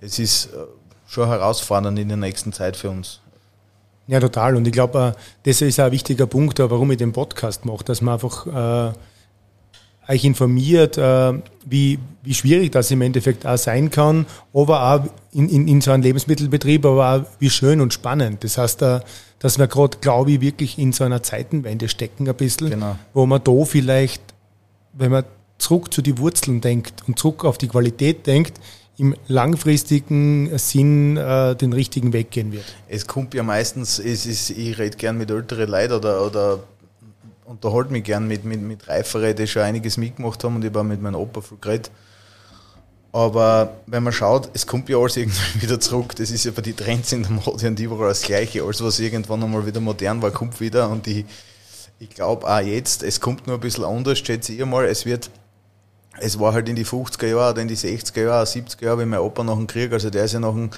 [0.00, 0.58] es ist äh,
[1.06, 3.20] schon herausfordernd in der nächsten Zeit für uns.
[4.08, 4.56] Ja, total.
[4.56, 7.84] Und ich glaube, äh, das ist ein wichtiger Punkt, äh, warum ich den Podcast mache,
[7.84, 8.92] dass man einfach äh,
[10.08, 11.32] euch informiert, äh,
[11.64, 15.90] wie, wie schwierig das im Endeffekt auch sein kann, aber auch in, in, in so
[15.90, 18.44] einem Lebensmittelbetrieb, aber auch wie schön und spannend.
[18.44, 19.00] Das heißt, äh,
[19.38, 22.96] dass wir gerade, glaube ich, wirklich in so einer Zeitenwende stecken ein bisschen, genau.
[23.12, 24.22] wo man da vielleicht,
[24.92, 25.24] wenn man
[25.58, 28.60] zurück zu den Wurzeln denkt und zurück auf die Qualität denkt,
[28.98, 32.64] im langfristigen Sinn äh, den richtigen Weg gehen wird.
[32.88, 36.60] Es kommt ja meistens, es ist, ich rede gern mit älteren Leuten oder, oder
[37.44, 40.84] unterhalte mich gern mit, mit, mit Reiferen, die schon einiges mitgemacht haben und ich habe
[40.84, 41.90] mit meinem Opa viel geredet.
[43.12, 46.14] Aber wenn man schaut, es kommt ja alles irgendwie wieder zurück.
[46.16, 48.62] Das ist ja bei den Trends in der Mode und überall das Gleiche.
[48.62, 50.90] Alles, was irgendwann einmal wieder modern war, kommt wieder.
[50.90, 51.24] Und ich,
[51.98, 54.84] ich glaube auch jetzt, es kommt nur ein bisschen anders, schätze ich mal.
[54.84, 55.30] Es wird
[56.20, 59.06] es war halt in die 50er Jahre oder in die 60er Jahre, 70er Jahre, wie
[59.06, 60.70] mein Opa nach dem Krieg, also der ist ja nach dem,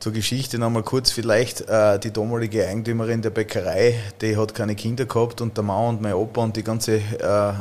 [0.00, 5.06] zur Geschichte nochmal kurz vielleicht, äh, die damalige Eigentümerin der Bäckerei, die hat keine Kinder
[5.06, 7.52] gehabt und der Mann und mein Opa und die ganze äh,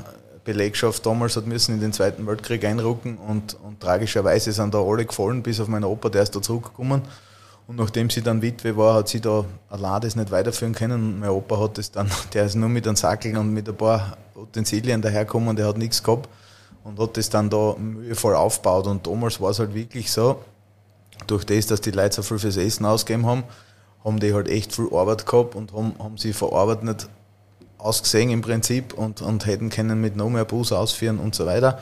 [0.43, 5.05] Belegschaft damals hat müssen in den Zweiten Weltkrieg einrücken und, und tragischerweise sind da alle
[5.05, 7.03] gefallen, bis auf meinen Opa, der ist da zurückgekommen.
[7.67, 10.93] Und nachdem sie dann Witwe war, hat sie da allein das nicht weiterführen können.
[10.93, 13.77] Und mein Opa hat das dann, der ist nur mit einem Sackeln und mit ein
[13.77, 16.27] paar Utensilien dahergekommen, der hat nichts gehabt
[16.83, 18.87] und hat das dann da mühevoll aufgebaut.
[18.87, 20.41] Und damals war es halt wirklich so,
[21.27, 23.43] durch das, dass die Leute so viel fürs Essen ausgegeben haben,
[24.03, 27.07] haben die halt echt viel Arbeit gehabt und haben, haben sie verarbeitet
[27.77, 31.79] ausgesehen im Prinzip und, und hätten können mit noch mehr Bus ausführen und so weiter.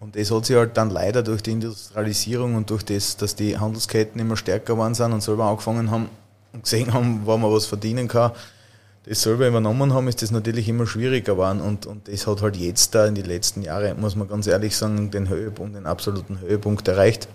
[0.00, 3.58] Und das hat sich halt dann leider durch die Industrialisierung und durch das, dass die
[3.58, 6.08] Handelsketten immer stärker geworden sind und selber angefangen haben
[6.52, 8.32] und gesehen haben, wo man was verdienen kann,
[9.04, 12.56] das selber übernommen haben, ist das natürlich immer schwieriger geworden und, und das hat halt
[12.56, 16.40] jetzt da in den letzten Jahren, muss man ganz ehrlich sagen, den Höhepunkt, den absoluten
[16.40, 17.28] Höhepunkt erreicht.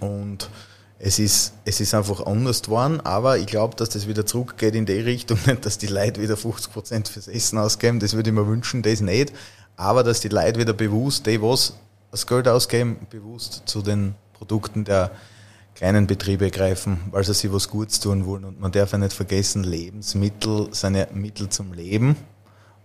[0.00, 0.50] Und
[0.98, 4.86] es ist, es ist einfach anders geworden, aber ich glaube, dass das wieder zurückgeht in
[4.86, 8.34] die Richtung, nicht, dass die Leute wieder 50 Prozent fürs Essen ausgeben, das würde ich
[8.34, 9.32] mir wünschen, das nicht,
[9.76, 11.74] aber dass die Leute wieder bewusst, die was
[12.10, 15.10] das Geld ausgeben, bewusst zu den Produkten der
[15.76, 18.44] kleinen Betriebe greifen, weil sie sich was Gutes tun wollen.
[18.44, 22.16] Und man darf ja nicht vergessen, Lebensmittel sind ja Mittel zum Leben.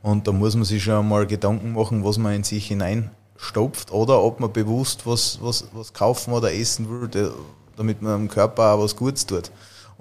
[0.04, 4.22] Und da muss man sich schon mal Gedanken machen, was man in sich hineinstopft oder
[4.22, 7.32] ob man bewusst was, was, was kaufen oder essen will,
[7.78, 9.52] damit man dem Körper auch was Gutes tut.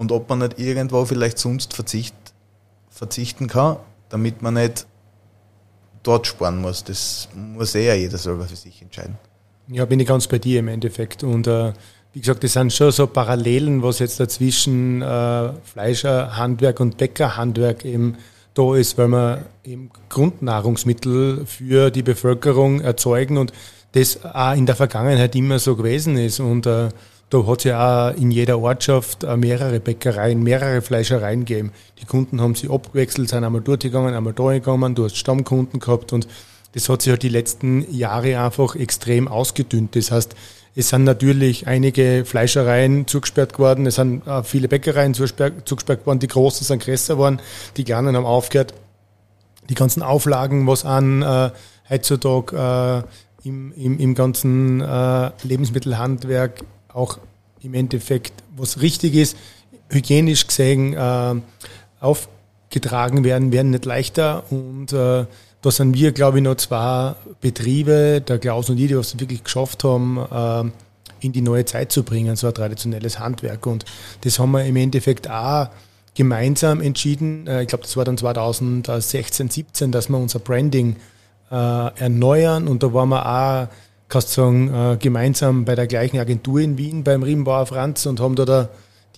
[0.00, 2.14] und ob man nicht irgendwo vielleicht sonst verzicht,
[2.88, 3.76] verzichten kann,
[4.09, 4.87] damit man nicht
[6.03, 6.83] dort sparen muss.
[6.85, 9.18] Das muss eher jeder selber für sich entscheiden.
[9.68, 11.22] Ja, bin ich ganz bei dir im Endeffekt.
[11.22, 11.74] Und äh,
[12.12, 18.16] wie gesagt, das sind schon so Parallelen, was jetzt dazwischen äh, Fleischerhandwerk und Bäckerhandwerk eben
[18.55, 23.53] da ist, weil wir eben Grundnahrungsmittel für die Bevölkerung erzeugen und
[23.92, 26.40] das auch in der Vergangenheit immer so gewesen ist.
[26.40, 26.88] Und äh,
[27.31, 31.73] da hat es ja auch in jeder Ortschaft äh, mehrere Bäckereien, mehrere Fleischereien gegeben.
[32.01, 35.79] Die Kunden haben sich abgewechselt, sind einmal dort gegangen, einmal da gegangen, du hast Stammkunden
[35.79, 36.27] gehabt und
[36.73, 39.94] das hat sich halt die letzten Jahre einfach extrem ausgedünnt.
[39.96, 40.35] Das heißt,
[40.74, 46.28] es sind natürlich einige Fleischereien zugesperrt worden, es sind äh, viele Bäckereien zugesperrt worden, die
[46.28, 47.40] großen sind größer geworden,
[47.76, 48.74] die kleinen haben aufgehört.
[49.68, 51.50] Die ganzen Auflagen, was an äh,
[51.88, 53.04] heutzutage
[53.44, 57.18] äh, im, im, im ganzen äh, Lebensmittelhandwerk auch
[57.62, 59.37] im Endeffekt, was richtig ist,
[59.90, 61.35] hygienisch gesehen äh,
[62.00, 64.44] aufgetragen werden, werden nicht leichter.
[64.50, 65.26] Und äh,
[65.62, 69.44] da sind wir, glaube ich, noch zwei Betriebe, der Klaus und ich, die es wirklich
[69.44, 70.70] geschafft haben, äh,
[71.25, 73.66] in die neue Zeit zu bringen, so ein traditionelles Handwerk.
[73.66, 73.85] Und
[74.23, 75.68] das haben wir im Endeffekt auch
[76.14, 77.46] gemeinsam entschieden.
[77.46, 80.96] Äh, ich glaube, das war dann 2016, 17, dass wir unser Branding
[81.51, 82.66] äh, erneuern.
[82.66, 83.68] Und da waren wir auch,
[84.09, 88.35] kannst du sagen, gemeinsam bei der gleichen Agentur in Wien, beim Riemenbauer Franz und haben
[88.35, 88.68] da, da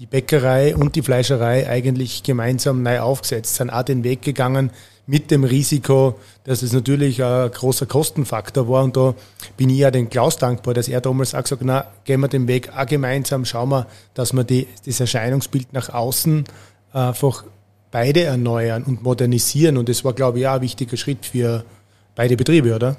[0.02, 4.72] die Bäckerei und die Fleischerei eigentlich gemeinsam neu aufgesetzt, sind auch den Weg gegangen,
[5.06, 8.82] mit dem Risiko, dass es natürlich ein großer Kostenfaktor war.
[8.82, 9.14] Und da
[9.56, 12.26] bin ich ja den Klaus dankbar, dass er damals auch gesagt hat, na, gehen wir
[12.26, 16.46] den Weg auch gemeinsam, schauen wir, dass wir die, das Erscheinungsbild nach außen
[16.92, 17.44] einfach
[17.92, 19.76] beide erneuern und modernisieren.
[19.76, 21.64] Und das war, glaube ich, auch ein wichtiger Schritt für
[22.16, 22.96] beide Betriebe, oder?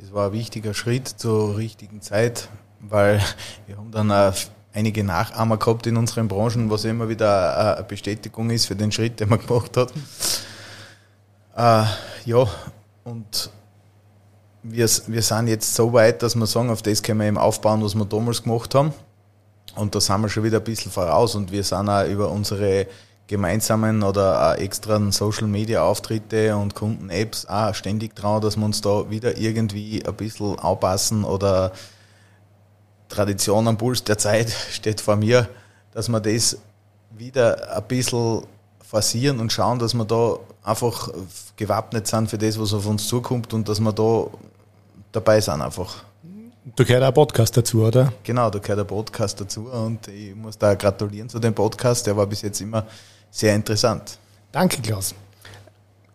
[0.00, 2.48] Das war ein wichtiger Schritt zur richtigen Zeit,
[2.78, 3.20] weil
[3.66, 4.34] wir haben dann auch
[4.78, 9.20] einige Nachahmer gehabt in unseren Branchen, was immer wieder eine Bestätigung ist für den Schritt,
[9.20, 9.92] den man gemacht hat.
[11.56, 11.84] Äh,
[12.24, 12.46] ja,
[13.04, 13.50] und
[14.62, 17.82] wir, wir sind jetzt so weit, dass wir sagen, auf das können wir eben aufbauen,
[17.82, 18.92] was wir damals gemacht haben.
[19.74, 22.86] Und da sind wir schon wieder ein bisschen voraus und wir sind auch über unsere
[23.26, 28.80] gemeinsamen oder auch extra Social Media Auftritte und Kunden-Apps auch ständig dran, dass wir uns
[28.80, 31.72] da wieder irgendwie ein bisschen anpassen oder
[33.08, 35.48] Tradition am Puls der Zeit steht vor mir,
[35.92, 36.58] dass wir das
[37.10, 38.42] wieder ein bisschen
[38.82, 41.10] forcieren und schauen, dass wir da einfach
[41.56, 44.26] gewappnet sind für das, was auf uns zukommt und dass wir da
[45.12, 46.04] dabei sind einfach.
[46.76, 48.12] Da gehört auch ein Podcast dazu, oder?
[48.22, 52.16] Genau, da gehört ein Podcast dazu und ich muss da gratulieren zu dem Podcast, der
[52.16, 52.86] war bis jetzt immer
[53.30, 54.18] sehr interessant.
[54.52, 55.14] Danke, Klaus.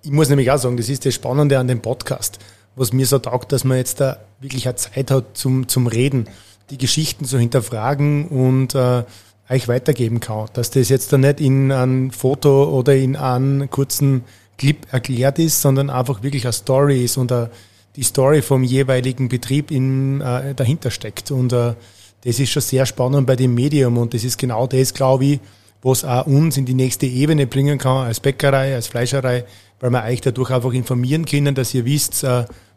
[0.04, 2.40] Ich muss nämlich auch sagen, das ist das Spannende an dem Podcast,
[2.76, 6.28] was mir so taugt, dass man jetzt da wirklich eine Zeit hat zum, zum Reden,
[6.70, 9.04] die Geschichten zu hinterfragen und äh,
[9.50, 10.48] euch weitergeben kann.
[10.54, 14.24] Dass das jetzt da nicht in ein Foto oder in einen kurzen
[14.58, 17.48] Clip erklärt ist, sondern einfach wirklich eine Story ist und uh,
[17.96, 21.32] die Story vom jeweiligen Betrieb in, uh, dahinter steckt.
[21.32, 21.74] Und uh,
[22.24, 25.40] das ist schon sehr spannend bei dem Medium und das ist genau das, glaube ich,
[25.82, 29.44] was auch uns in die nächste Ebene bringen kann, als Bäckerei, als Fleischerei,
[29.82, 32.26] weil wir euch dadurch einfach informieren können, dass ihr wisst,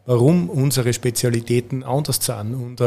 [0.05, 2.53] warum unsere Spezialitäten anders sind.
[2.53, 2.81] Und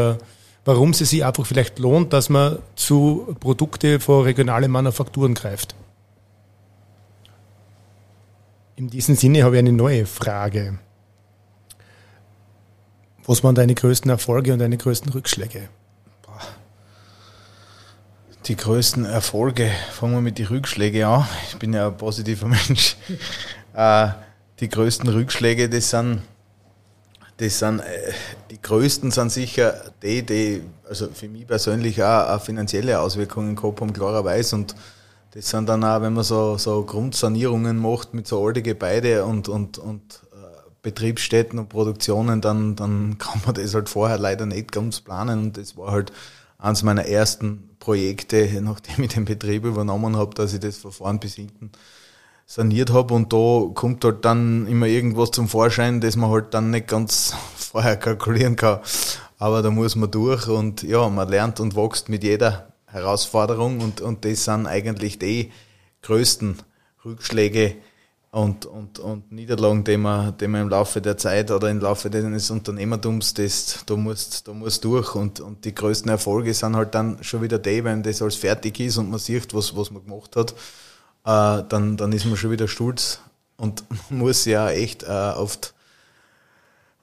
[0.65, 5.75] warum es sich einfach vielleicht lohnt, dass man zu Produkte von regionalen Manufakturen greift.
[8.77, 10.79] In diesem Sinne habe ich eine neue Frage.
[13.27, 15.69] Was waren deine größten Erfolge und deine größten Rückschläge?
[18.47, 21.29] Die größten Erfolge, fangen wir mit den Rückschlägen an.
[21.49, 22.97] Ich bin ja ein positiver Mensch.
[23.75, 24.09] Äh,
[24.61, 26.23] die größten Rückschläge, das sind
[27.41, 28.13] das sind, äh,
[28.51, 33.81] die größten sind sicher die, die, also für mich persönlich auch, auch finanzielle Auswirkungen gehabt
[33.81, 34.57] haben, klarerweise.
[34.57, 34.75] Und
[35.33, 39.49] das sind dann auch, wenn man so, so Grundsanierungen macht mit so alten Gebäude und,
[39.49, 40.37] und, und äh,
[40.83, 45.39] Betriebsstätten und Produktionen, dann, dann kann man das halt vorher leider nicht ganz planen.
[45.45, 46.13] Und das war halt
[46.59, 51.21] eines meiner ersten Projekte, nachdem ich den Betrieb übernommen habe, dass ich das von vorn
[51.21, 51.73] bis hinten
[52.51, 56.73] saniert habe und da kommt halt dann immer irgendwas zum Vorschein, das man halt dann
[56.73, 58.81] nicht ganz vorher kalkulieren kann.
[59.39, 64.01] Aber da muss man durch und ja, man lernt und wächst mit jeder Herausforderung und,
[64.01, 65.53] und das sind eigentlich die
[66.03, 66.57] größten
[67.05, 67.77] Rückschläge
[68.33, 72.11] und, und, und Niederlagen, die man, die man im Laufe der Zeit oder im Laufe
[72.11, 76.97] des Unternehmertums, das, da musst, da musst durch und, und die größten Erfolge sind halt
[76.97, 80.05] dann schon wieder die, wenn das alles fertig ist und man sieht, was, was man
[80.05, 80.53] gemacht hat
[81.25, 83.21] äh, dann, dann ist man schon wieder stolz
[83.57, 85.75] und muss ja echt äh, oft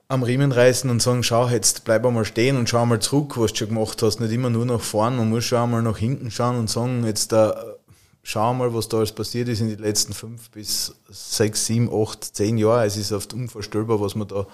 [0.09, 3.51] am Riemen reißen und sagen, schau, jetzt bleib einmal stehen und schau mal zurück, was
[3.51, 4.19] du schon gemacht hast.
[4.19, 7.33] Nicht immer nur nach vorn, man muss schon einmal nach hinten schauen und sagen, jetzt
[7.33, 7.51] äh,
[8.23, 12.23] schau mal, was da alles passiert ist in den letzten fünf bis sechs, sieben, acht,
[12.23, 12.87] zehn Jahren.
[12.87, 14.47] Es ist oft unvorstellbar, was man da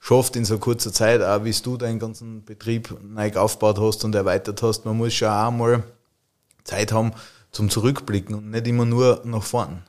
[0.00, 4.14] schafft in so kurzer Zeit, auch wie du deinen ganzen Betrieb neu aufgebaut hast und
[4.14, 4.84] erweitert hast.
[4.84, 5.84] Man muss schon auch mal
[6.64, 7.12] Zeit haben
[7.56, 9.82] zum Zurückblicken und nicht immer nur nach vorn.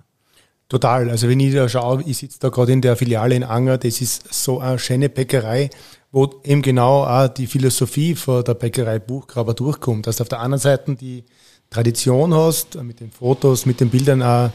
[0.69, 1.09] Total.
[1.09, 4.01] Also wenn ich da schaue, ich sitze da gerade in der Filiale in Anger, das
[4.01, 5.69] ist so eine schöne Bäckerei,
[6.11, 10.07] wo eben genau auch die Philosophie von der Bäckerei Buchgraber durchkommt.
[10.07, 11.23] Dass du auf der anderen Seite die
[11.69, 14.51] Tradition hast, mit den Fotos, mit den Bildern auch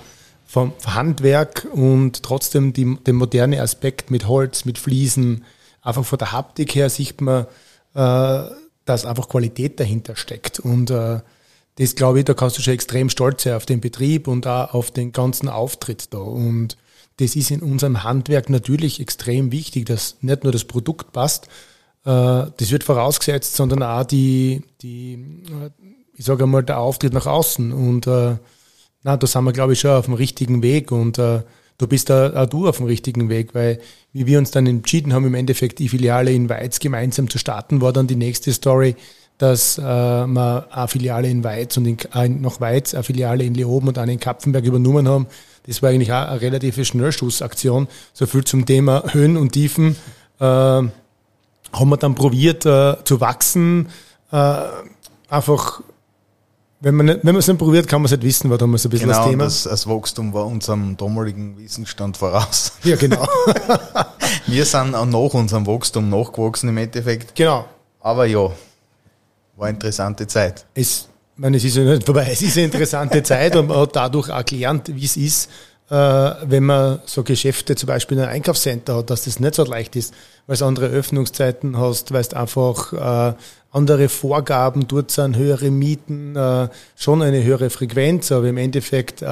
[0.47, 5.45] vom Handwerk und trotzdem die, den modernen Aspekt mit Holz, mit Fliesen.
[5.81, 7.47] Einfach von der Haptik her sieht man,
[7.95, 8.43] äh,
[8.85, 10.61] dass einfach Qualität dahinter steckt.
[10.61, 11.21] Und äh,
[11.77, 14.75] das glaube ich, da kannst du schon extrem stolz sein auf den Betrieb und auch
[14.75, 16.19] auf den ganzen Auftritt da.
[16.19, 16.77] Und
[17.19, 21.47] das ist in unserem Handwerk natürlich extrem wichtig, dass nicht nur das Produkt passt,
[22.05, 25.71] äh, das wird vorausgesetzt, sondern auch die, die äh,
[26.15, 27.73] ich sage einmal, der Auftritt nach außen.
[27.73, 28.37] Und äh,
[29.03, 30.93] na, da sind wir, glaube ich, schon auf dem richtigen Weg.
[30.93, 31.43] Und äh,
[31.79, 33.81] du bist da auch du auf dem richtigen Weg, weil
[34.13, 37.81] wie wir uns dann entschieden haben, im Endeffekt die Filiale in Weiz gemeinsam zu starten,
[37.81, 38.95] war dann die nächste Story,
[39.39, 43.55] dass äh, wir eine Filiale in Weiz und in, äh, noch Weiz, eine Filiale in
[43.55, 45.27] Leoben und eine in Kapfenberg übernommen haben.
[45.67, 47.89] Das war eigentlich auch eine relative Schnellschussaktion.
[48.13, 49.97] So viel zum Thema Höhen und Tiefen.
[50.39, 50.91] Äh, haben
[51.89, 53.89] wir dann probiert äh, zu wachsen,
[54.31, 54.63] äh,
[55.29, 55.83] einfach
[56.83, 58.91] wenn man, wenn man es nicht probiert, kann man es nicht wissen, war damals ein
[58.91, 59.45] bisschen genau, das Thema.
[59.45, 62.73] Das, das Wachstum war unserem damaligen Wissensstand voraus.
[62.83, 63.25] Ja, genau.
[64.49, 67.37] wir sind auch nach unserem Wachstum nachgewachsen im Endeffekt.
[67.37, 67.67] Genau.
[68.01, 68.51] Aber ja,
[69.63, 70.67] war eine interessante Zeit.
[70.75, 73.97] Es, meine, es ist ja nicht vorbei, es ist eine interessante Zeit und man hat
[73.97, 75.49] dadurch auch gelernt, wie es ist,
[75.89, 79.65] äh, wenn man so Geschäfte zum Beispiel in einem Einkaufscenter hat, dass das nicht so
[79.65, 80.13] leicht ist,
[80.47, 83.35] weil es andere Öffnungszeiten hast, weil es einfach äh,
[83.71, 89.25] andere Vorgaben dort sind, höhere Mieten, äh, schon eine höhere Frequenz, aber im Endeffekt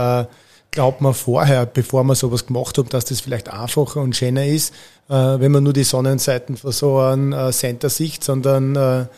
[0.73, 4.73] glaubt man vorher, bevor man sowas gemacht hat, dass das vielleicht einfacher und schöner ist,
[5.09, 9.09] wenn man nur die Sonnenseiten von so einem Center sieht, sondern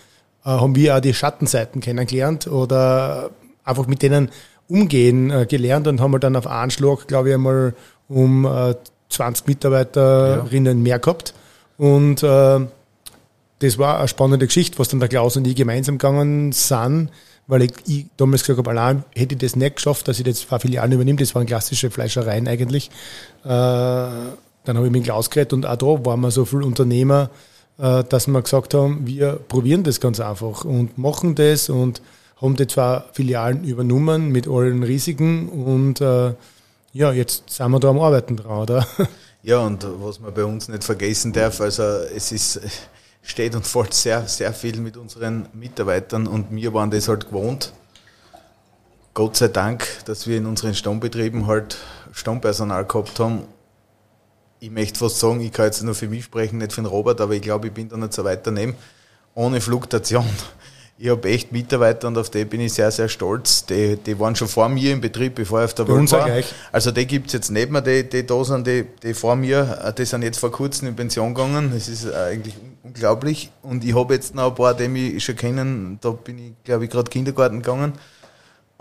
[0.44, 3.30] haben wir auch die Schattenseiten kennengelernt oder
[3.64, 4.30] einfach mit denen
[4.68, 7.74] umgehen äh, gelernt und haben wir dann auf Anschlag, glaube ich, einmal
[8.08, 8.74] um äh,
[9.08, 10.82] 20 Mitarbeiterinnen ja.
[10.82, 11.34] mehr gehabt.
[11.76, 12.60] Und äh,
[13.58, 17.10] das war eine spannende Geschichte, was dann der Klaus und ich gemeinsam gegangen sind,
[17.46, 20.40] weil ich, ich damals gesagt habe, allein hätte ich das nicht geschafft, dass ich das
[20.40, 21.18] zwei Filialen übernehme.
[21.18, 22.90] Das waren klassische Fleischereien eigentlich.
[23.44, 27.24] Äh, dann habe ich mit Klaus geredet und auch da waren wir so viele Unternehmer,
[27.24, 27.51] äh,
[27.82, 32.00] dass wir gesagt haben, wir probieren das ganz einfach und machen das und
[32.40, 36.34] haben die zwei Filialen übernommen mit allen Risiken und äh,
[36.92, 38.86] ja, jetzt sind wir da am Arbeiten dran, oder?
[39.44, 42.60] Ja, und was man bei uns nicht vergessen darf, also es ist
[43.22, 47.72] steht und fällt sehr, sehr viel mit unseren Mitarbeitern und wir waren das halt gewohnt.
[49.14, 51.76] Gott sei Dank, dass wir in unseren Stammbetrieben halt
[52.12, 53.42] Stammpersonal gehabt haben.
[54.62, 57.20] Ich möchte fast sagen, ich kann jetzt nur für mich sprechen, nicht für den Robert,
[57.20, 58.74] aber ich glaube, ich bin da nicht so weit daneben.
[59.34, 60.24] Ohne Fluktuation
[61.02, 63.66] ich habe echt Mitarbeiter und auf die bin ich sehr, sehr stolz.
[63.66, 66.26] Die, die waren schon vor mir im Betrieb, bevor ich auf der Welt war.
[66.26, 66.46] Gleich.
[66.70, 69.92] Also die gibt es jetzt nicht mehr, die, die da sind, die, die vor mir,
[69.98, 71.72] die sind jetzt vor kurzem in Pension gegangen.
[71.74, 73.50] Das ist eigentlich unglaublich.
[73.62, 75.98] Und ich habe jetzt noch ein paar, die mich schon kennen.
[76.00, 77.94] Da bin ich, glaube ich, gerade Kindergarten gegangen.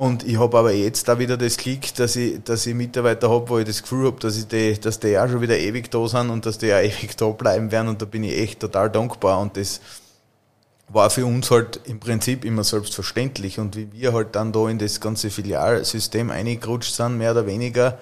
[0.01, 3.47] Und ich habe aber jetzt da wieder das Glück, dass ich, dass ich Mitarbeiter habe,
[3.47, 6.07] wo ich das Gefühl habe, dass, ich die, dass die auch schon wieder ewig da
[6.07, 7.87] sind und dass die auch ewig da bleiben werden.
[7.87, 9.39] Und da bin ich echt total dankbar.
[9.39, 9.79] Und das
[10.87, 13.59] war für uns halt im Prinzip immer selbstverständlich.
[13.59, 17.99] Und wie wir halt dann da in das ganze Filialsystem eingerutscht sind, mehr oder weniger,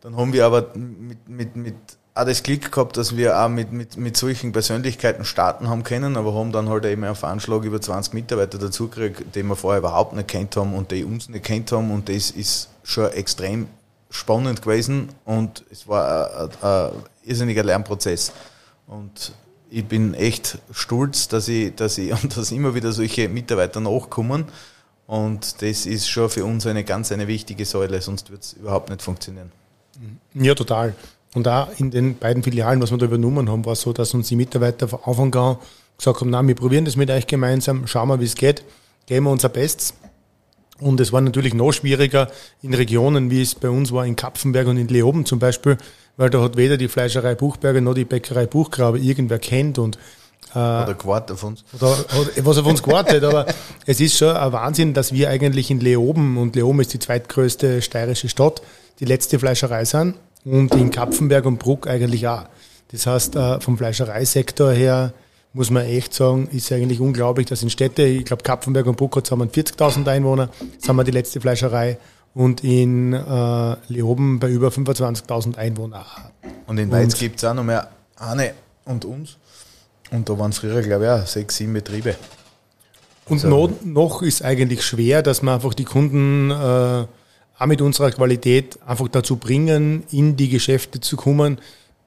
[0.00, 1.76] dann haben wir aber mit, mit, mit
[2.14, 6.16] auch das Glück gehabt, dass wir auch mit, mit, mit solchen Persönlichkeiten starten haben können,
[6.16, 10.14] aber haben dann halt eben auf Anschlag über 20 Mitarbeiter dazugekriegt, die wir vorher überhaupt
[10.14, 13.66] nicht kennt haben und die uns nicht kennt haben und das ist schon extrem
[14.10, 16.92] spannend gewesen und es war ein, ein,
[17.24, 18.32] irrsinniger Lernprozess.
[18.86, 19.32] Und
[19.70, 24.44] ich bin echt stolz, dass ich, dass ich und dass immer wieder solche Mitarbeiter nachkommen.
[25.08, 28.88] Und das ist schon für uns eine ganz eine wichtige Säule, sonst wird es überhaupt
[28.88, 29.50] nicht funktionieren.
[30.32, 30.94] Ja, total.
[31.34, 34.14] Und auch in den beiden Filialen, was wir da übernommen haben, war es so, dass
[34.14, 35.56] uns die Mitarbeiter von Anfang an
[35.98, 38.64] gesagt haben, na, wir probieren das mit euch gemeinsam, schauen wir, wie es geht,
[39.06, 39.94] geben wir unser Bestes.
[40.80, 42.28] Und es war natürlich noch schwieriger
[42.62, 45.76] in Regionen, wie es bei uns war, in Kapfenberg und in Leoben zum Beispiel,
[46.16, 49.98] weil da hat weder die Fleischerei Buchberger noch die Bäckerei Buchgrabe irgendwer kennt und
[50.52, 51.64] äh, oder gewartet auf uns.
[51.74, 53.46] Oder, oder was auf uns gewartet, aber
[53.86, 57.80] es ist schon ein Wahnsinn, dass wir eigentlich in Leoben, und Leoben ist die zweitgrößte
[57.82, 58.60] steirische Stadt,
[59.00, 60.14] die letzte Fleischerei sind
[60.44, 62.44] und in Kapfenberg und Bruck eigentlich auch.
[62.92, 65.12] Das heißt, äh, vom Fleischereisektor her
[65.52, 69.16] muss man echt sagen, ist eigentlich unglaublich, dass in Städte, ich glaube Kapfenberg und Bruck
[69.16, 71.98] hat 40.000 Einwohner, sind wir die letzte Fleischerei
[72.34, 76.04] und in äh, Leoben bei über 25.000 Einwohnern.
[76.66, 79.36] Und in Weiz gibt es auch noch mehr eine und uns.
[80.10, 82.16] Und da waren früher, glaube ich, auch sechs, sieben Betriebe.
[83.26, 87.06] Und also, noch, noch ist eigentlich schwer, dass man einfach die Kunden äh,
[87.58, 91.58] auch mit unserer Qualität einfach dazu bringen, in die Geschäfte zu kommen,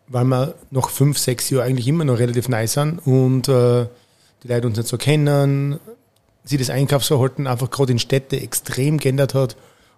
[0.08, 3.86] weil wir noch fünf, sechs Jahre eigentlich immer noch relativ nice sind und äh,
[4.44, 5.80] die Leute uns nicht so kennen,
[6.44, 9.58] sie das Einkaufsverhalten einfach gerade in Städte extrem geändert hat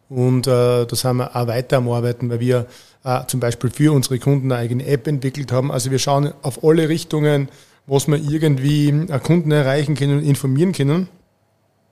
[0.10, 2.66] und äh, da sind wir auch weiter am Arbeiten, weil wir
[3.04, 5.72] äh, zum Beispiel für unsere Kunden eine eigene App entwickelt haben.
[5.72, 7.50] Also wir schauen auf alle Richtungen,
[7.86, 11.08] was wir irgendwie äh, Kunden erreichen können und informieren können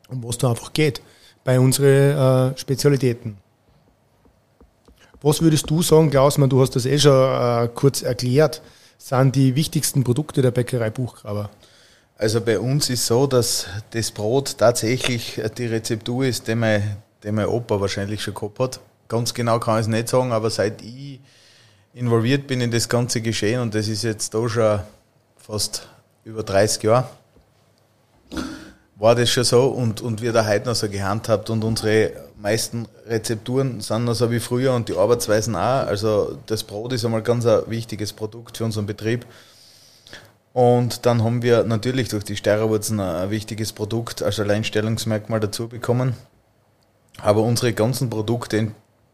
[0.09, 1.01] und was da einfach geht
[1.43, 3.37] bei unseren äh, Spezialitäten.
[5.21, 8.61] Was würdest du sagen, Klaus, du hast das eh schon äh, kurz erklärt,
[8.99, 11.49] sind die wichtigsten Produkte der Bäckerei Buchgraber?
[12.17, 17.31] Also bei uns ist so, dass das Brot tatsächlich die Rezeptur ist, die mein, die
[17.31, 18.79] mein Opa wahrscheinlich schon gehabt hat.
[19.07, 21.19] Ganz genau kann ich es nicht sagen, aber seit ich
[21.93, 24.79] involviert bin in das ganze Geschehen, und das ist jetzt da schon
[25.37, 25.87] fast
[26.25, 27.09] über 30 Jahre,
[28.99, 32.87] war das schon so und, und wir da heute noch so gehandhabt und unsere meisten
[33.05, 35.85] Rezepturen sind noch so wie früher und die Arbeitsweisen auch.
[35.87, 39.25] Also das Brot ist einmal ganz ein wichtiges Produkt für unseren Betrieb.
[40.53, 46.15] Und dann haben wir natürlich durch die Steirerwurzen ein wichtiges Produkt als Alleinstellungsmerkmal dazu bekommen.
[47.21, 48.71] Aber unsere ganzen Produkte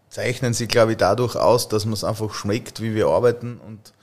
[0.10, 3.94] zeichnen sich, glaube ich, dadurch aus, dass man es einfach schmeckt, wie wir arbeiten und,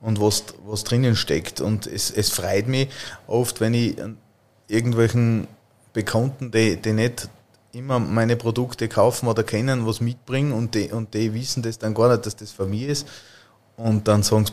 [0.00, 1.62] und was, was drinnen steckt.
[1.62, 2.88] Und es, es freut mich
[3.26, 3.96] oft, wenn ich
[4.70, 5.46] irgendwelchen
[5.92, 7.28] Bekannten, die, die nicht
[7.72, 11.94] immer meine Produkte kaufen oder kennen, was mitbringen und die, und die wissen das dann
[11.94, 13.06] gar nicht, dass das von mir ist.
[13.76, 14.52] Und dann sagen sie,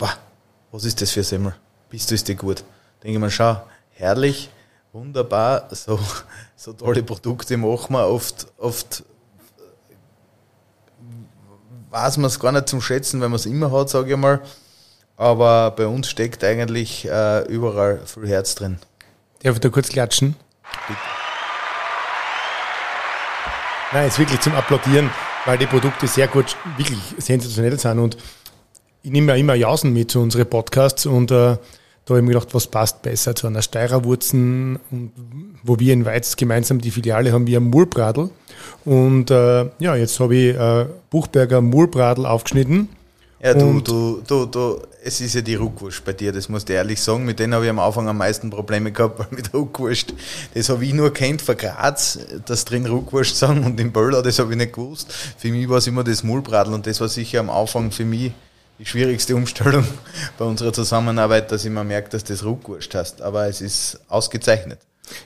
[0.72, 1.56] was ist das für Semmel?
[1.90, 2.64] Bist du ist dir gut?
[3.04, 3.62] Denke ich mir, schau,
[3.92, 4.50] herrlich,
[4.94, 6.00] wunderbar, so,
[6.56, 9.04] so tolle Produkte machen wir oft, oft
[11.90, 14.42] weiß man es gar nicht zum Schätzen, wenn man es immer hat, sage ich mal.
[15.16, 18.78] Aber bei uns steckt eigentlich äh, überall viel Herz drin.
[19.48, 20.36] Darf ich da kurz klatschen?
[20.90, 21.00] Bitte.
[23.94, 25.10] Nein, jetzt wirklich zum Applaudieren,
[25.46, 27.98] weil die Produkte sehr gut, wirklich sensationell sind.
[27.98, 28.18] Und
[29.04, 31.60] ich nehme ja immer Jausen mit zu unseren Podcasts und äh, da
[32.10, 34.80] habe ich mir gedacht, was passt besser zu einer Steirerwurzen,
[35.64, 38.30] wo wir in Weiz gemeinsam die Filiale haben, wie ein Mulbradl.
[38.84, 42.90] Und äh, ja, jetzt habe ich äh, Buchberger Mulbradl aufgeschnitten
[43.40, 46.74] ja, du, du, du, du, es ist ja die Ruckwurst bei dir, das musst du
[46.74, 47.24] ehrlich sagen.
[47.24, 50.14] Mit denen habe ich am Anfang am meisten Probleme gehabt, mit Ruckwurst.
[50.56, 54.40] Das habe ich nur kennt von Graz, dass drin Ruckwurst sagen und im Böller, das
[54.40, 55.14] habe ich nicht gewusst.
[55.38, 58.32] Für mich war es immer das Mulbradl und das war sicher am Anfang für mich
[58.80, 59.86] die schwierigste Umstellung
[60.38, 63.22] bei unserer Zusammenarbeit, dass ich mir merke, dass das Ruckwurst heißt.
[63.22, 64.80] Aber es ist ausgezeichnet.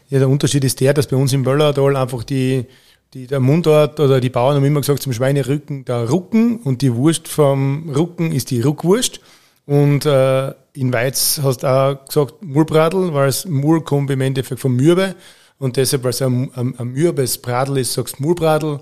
[0.09, 2.66] Ja, der Unterschied ist der, dass bei uns im Böllertal einfach die,
[3.14, 6.95] die, der Mundort oder die Bauern haben immer gesagt, zum Schweinerücken der Rucken und die
[6.95, 9.20] Wurst vom Rucken ist die Ruckwurst.
[9.66, 14.62] Und äh, in Weiz hast du auch gesagt Murbradl, weil es Mur kommt im Endeffekt
[14.62, 15.16] vom Mürbe.
[15.59, 18.80] Und deshalb, weil es ein, ein, ein Mürbes Bradl ist, sagst du Murbradl.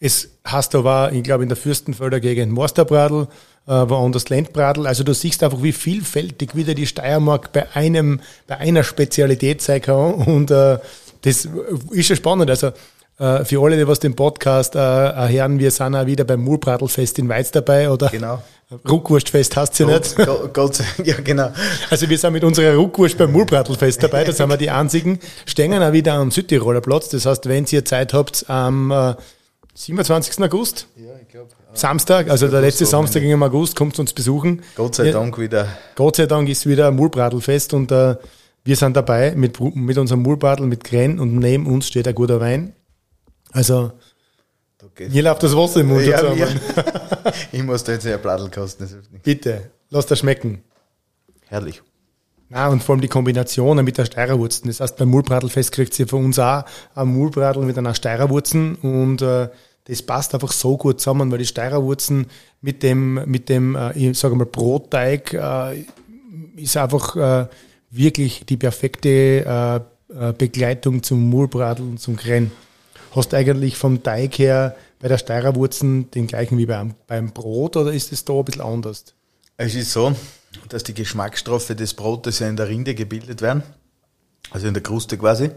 [0.00, 3.28] Es hast aber, ich glaube, in der Fürstenfelder Gegend Morsterbradl,
[3.66, 4.86] äh, woanders Lendbradl.
[4.86, 9.82] Also du siehst einfach, wie vielfältig wieder die Steiermark bei einem, bei einer Spezialität sein
[9.82, 10.14] kann.
[10.14, 10.78] Und äh,
[11.22, 11.48] das
[11.90, 12.50] ist schon spannend.
[12.50, 12.72] Also
[13.18, 17.18] äh, für alle, die was den Podcast äh, hören, wir sind auch wieder beim Mulbradlfest
[17.18, 18.08] in Weiz dabei, oder?
[18.08, 18.42] Genau.
[18.88, 20.16] Ruckwurstfest hast du nicht?
[20.52, 21.52] Gott, ja, genau.
[21.90, 25.20] Also wir sind mit unserer Ruckwurst beim Mulbradlfest dabei, da sind wir die einzigen.
[25.46, 27.08] Stehen auch wieder am Südtiroler Platz.
[27.10, 29.14] Das heißt, wenn ihr Zeit habt, am äh,
[29.74, 30.42] 27.
[30.42, 30.88] August?
[30.96, 31.50] Ja, ich glaube.
[31.74, 34.62] Samstag, also der letzte Samstag im August, kommt uns besuchen.
[34.76, 35.68] Gott sei Dank wieder.
[35.96, 38.16] Gott sei Dank ist wieder Mulbradlfest und äh,
[38.64, 42.40] wir sind dabei mit, mit unserem Mulbradl, mit Gren und neben uns steht ein guter
[42.40, 42.74] Wein.
[43.54, 43.92] Also,
[44.98, 46.60] mir läuft das Wasser im Mund ja, zusammen.
[47.52, 48.88] ich muss da jetzt ein Bladel kosten.
[49.22, 50.62] Bitte, lass das schmecken.
[51.46, 51.80] Herrlich.
[52.48, 54.66] Na, und vor allem die Kombination mit der Steirerwurzen.
[54.66, 56.64] Das heißt, beim Mulbradelfest kriegt ihr von uns auch
[56.96, 59.48] ein Mulbradel mit einer Steirerwurzen und äh,
[59.84, 62.26] das passt einfach so gut zusammen, weil die Steirerwurzen
[62.60, 65.84] mit dem, mit dem, äh, ich sage mal, Brotteig äh,
[66.56, 67.46] ist einfach äh,
[67.90, 69.76] wirklich die perfekte äh,
[70.28, 72.50] äh Begleitung zum Mulbradel und zum Gren
[73.14, 77.92] hast eigentlich vom Teig her bei der Steirerwurzen den gleichen wie beim, beim Brot oder
[77.92, 79.04] ist es da ein bisschen anders?
[79.56, 80.14] Es ist so,
[80.68, 83.62] dass die Geschmacksstoffe des Brotes ja in der Rinde gebildet werden,
[84.50, 85.50] also in der Kruste quasi.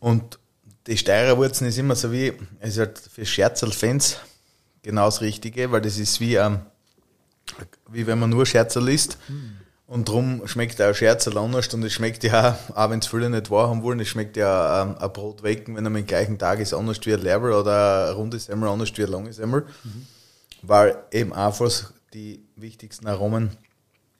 [0.00, 0.38] Und
[0.86, 4.18] die Steirerwurzen ist immer so wie, es ist halt für Scherzerl-Fans
[4.82, 6.60] genau das Richtige, weil das ist wie, ähm,
[7.90, 9.18] wie wenn man nur Scherzerl isst.
[9.28, 9.57] Mhm.
[9.88, 13.50] Und darum schmeckt auch Scherzel anders und es schmeckt ja auch, wenn es viele nicht
[13.50, 16.74] wahrhaben wollen, es schmeckt ja ähm, ein Brot wecken, wenn er am gleichen Tag ist,
[16.74, 19.64] anders wie ein Leber oder ein rundes Semmel, anders wie ein langes Semmel.
[19.84, 20.06] Mhm.
[20.60, 23.56] Weil eben einfach die wichtigsten Aromen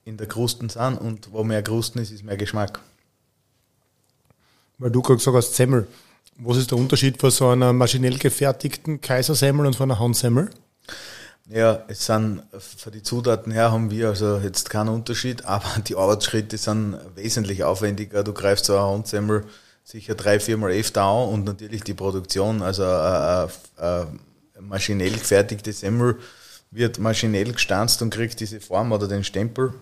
[0.07, 2.81] in der Krusten sind und wo mehr Krusten ist, ist mehr Geschmack.
[4.79, 5.87] Weil du gerade gesagt hast, Semmel.
[6.39, 10.49] Was ist der Unterschied von so einer maschinell gefertigten Kaisersemmel und von einer Handsemmel?
[11.51, 15.97] Ja, es sind von den Zutaten her haben wir also jetzt keinen Unterschied, aber die
[15.97, 18.23] Arbeitsschritte sind wesentlich aufwendiger.
[18.23, 19.45] Du greifst so eine Handsemmel
[19.83, 24.07] sicher drei, viermal öfter an und natürlich die Produktion, also eine, eine,
[24.57, 26.19] eine maschinell gefertigte Semmel
[26.71, 29.73] wird maschinell gestanzt und kriegt diese Form oder den Stempel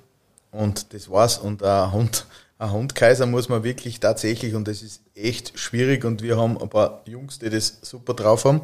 [0.53, 1.39] und das war's.
[1.39, 2.27] Und ein Hund,
[2.59, 6.69] ein Hundkaiser muss man wirklich tatsächlich, und das ist echt schwierig, und wir haben ein
[6.69, 8.61] paar Jungs, die das super drauf haben.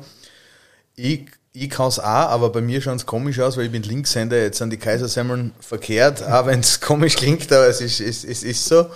[0.94, 3.82] Ich, ich kann es auch, aber bei mir schaut es komisch aus, weil ich bin
[3.82, 8.24] Linkshänder, jetzt sind die Kaisersemmeln verkehrt, auch wenn es komisch klingt, aber es ist, es,
[8.24, 8.86] es ist so.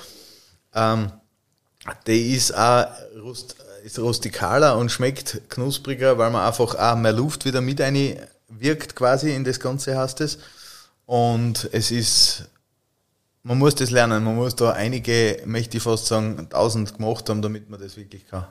[0.75, 1.13] Ähm,
[2.07, 2.87] die ist auch
[3.23, 7.81] rust, ist rustikaler und schmeckt knuspriger, weil man einfach auch mehr Luft wieder mit
[8.49, 10.39] wirkt quasi in das Ganze heißt es.
[11.05, 12.49] Und es ist
[13.47, 14.25] man muss das lernen.
[14.25, 18.27] Man muss da einige, möchte ich fast sagen, tausend gemacht haben, damit man das wirklich
[18.27, 18.45] kann.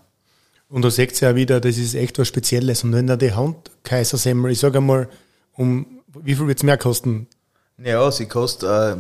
[0.70, 2.84] Und da seht ihr ja wieder, das ist echt was Spezielles.
[2.84, 5.10] Und wenn da die Handkaisersemmel, ich sage einmal,
[5.54, 5.86] um
[6.24, 7.28] wie viel wird es mehr kosten?
[7.78, 8.96] Ja, sie kostet äh,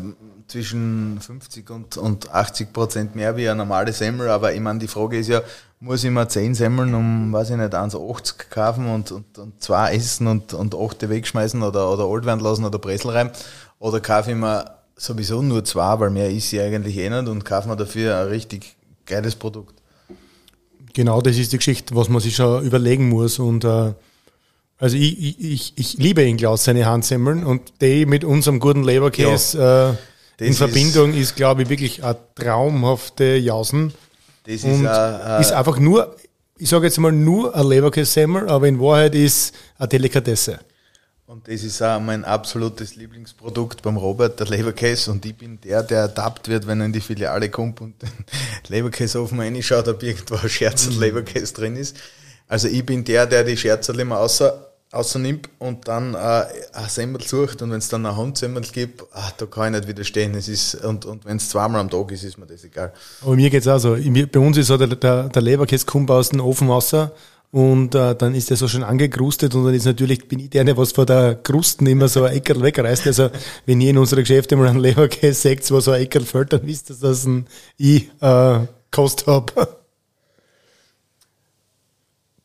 [0.47, 4.29] zwischen 50 und, und 80 Prozent mehr wie eine normale Semmel.
[4.29, 5.41] Aber ich meine, die Frage ist ja,
[5.79, 9.95] muss ich mir 10 Semmeln um, weiß ich nicht, 1,80 kaufen und, und, und zwei
[9.95, 13.31] essen und, und 8 wegschmeißen oder, oder alt werden lassen oder Bressel rein?
[13.79, 17.45] Oder kaufe ich mir sowieso nur zwei, weil mehr ist sie eigentlich eh nicht und
[17.45, 19.81] kaufen wir dafür ein richtig geiles Produkt.
[20.95, 23.37] Genau, das ist die Geschichte, was man sich schon überlegen muss.
[23.37, 23.91] Und äh,
[24.79, 29.59] also ich, ich, ich liebe in Klaus seine Handsemmeln und die mit unserem guten Leberkäse
[29.59, 33.93] ja, äh, in Verbindung ist, ist glaube ich, wirklich eine traumhafte Jausen.
[34.45, 36.15] Das ist, und a, a ist einfach nur,
[36.57, 40.59] ich sage jetzt mal nur ein Leberkäse-Semmel, aber in Wahrheit ist eine Delikatesse.
[41.27, 45.09] Und das ist auch mein absolutes Lieblingsprodukt beim Robert, der Leberkäse.
[45.09, 48.11] Und ich bin der, der ertappt wird, wenn er in die Filiale kommt und den
[48.67, 51.01] Leberkäse offen reinschaut, ob irgendwo ein Scherz und mhm.
[51.01, 51.97] Leberkäse drin ist.
[52.47, 56.17] Also ich bin der, der die Scherzel immer außer, außer nimmt und dann äh,
[56.73, 57.63] ein Semmel sucht.
[57.63, 60.35] Und wenn es dann ein Handsemmel gibt, ach, da kann ich nicht widerstehen.
[60.35, 62.93] Es ist, und und wenn es zweimal am Tag ist, ist mir das egal.
[63.23, 63.97] Aber mir geht's auch so.
[63.97, 67.13] Bei uns ist so der, der, der Leberkäse kommt aus dem Ofen Wasser
[67.55, 70.65] und äh, dann ist der so schon angekrustet und dann ist natürlich, bin ich der,
[70.65, 73.07] der was vor der Krusten immer so ein Eckerl wegreißt.
[73.07, 73.29] Also
[73.65, 76.67] wenn ihr in unsere Geschäfte mal einen Leberkäse seht, wo so ein Eckerl fällt, dann
[76.67, 77.47] wisst ihr, dass ein
[77.77, 78.59] ich äh,
[78.91, 79.79] kost hab.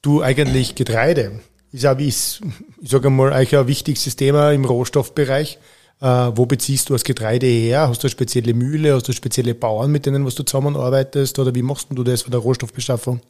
[0.00, 1.40] Du eigentlich Getreide.
[1.72, 2.40] Ist wie ich,
[2.80, 5.58] ich sage mal, eigentlich ein wichtigstes Thema im Rohstoffbereich.
[6.00, 7.88] Äh, wo beziehst du das Getreide her?
[7.88, 8.94] Hast du eine spezielle Mühle?
[8.94, 11.36] Hast du spezielle Bauern, mit denen was du zusammenarbeitest?
[11.40, 13.20] Oder wie machst du das von der Rohstoffbeschaffung?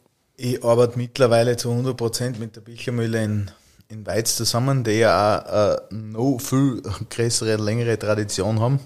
[0.43, 3.51] Ich arbeite mittlerweile zu 100% mit der Bichermühle in,
[3.89, 6.81] in Weiz zusammen, die ja auch eine noch viel
[7.11, 8.79] größere, längere Tradition haben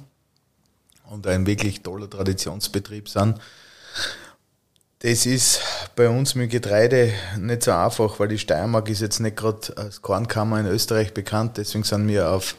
[1.09, 3.39] und ein wirklich toller Traditionsbetrieb sind.
[4.99, 5.61] Das ist
[5.95, 10.01] bei uns mit Getreide nicht so einfach, weil die Steiermark ist jetzt nicht gerade als
[10.01, 12.57] Kornkammer in Österreich bekannt, deswegen sind wir auf,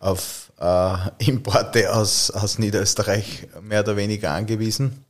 [0.00, 5.04] auf äh, Importe aus, aus Niederösterreich mehr oder weniger angewiesen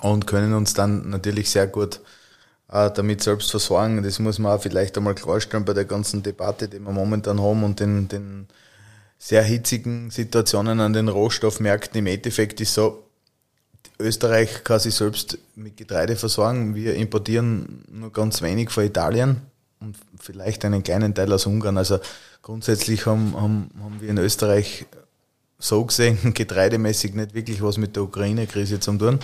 [0.00, 2.00] und können uns dann natürlich sehr gut
[2.70, 4.02] äh, damit selbst versorgen.
[4.02, 7.64] Das muss man auch vielleicht einmal klarstellen bei der ganzen Debatte, die wir momentan haben
[7.64, 8.46] und den, den
[9.18, 11.98] sehr hitzigen Situationen an den Rohstoffmärkten.
[11.98, 13.04] Im Endeffekt ist so,
[13.98, 16.74] Österreich kann sich selbst mit Getreide versorgen.
[16.74, 19.42] Wir importieren nur ganz wenig von Italien
[19.80, 21.76] und vielleicht einen kleinen Teil aus Ungarn.
[21.76, 21.98] Also
[22.42, 24.86] grundsätzlich haben, haben, haben wir in Österreich
[25.58, 29.18] so gesehen getreidemäßig nicht wirklich was mit der Ukraine-Krise zu tun.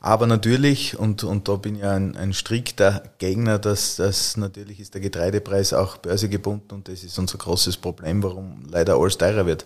[0.00, 4.94] Aber natürlich, und, und da bin ich ein, ein strikter Gegner, dass das natürlich ist
[4.94, 9.64] der Getreidepreis auch börsegebunden und das ist unser großes Problem, warum leider alles teurer wird.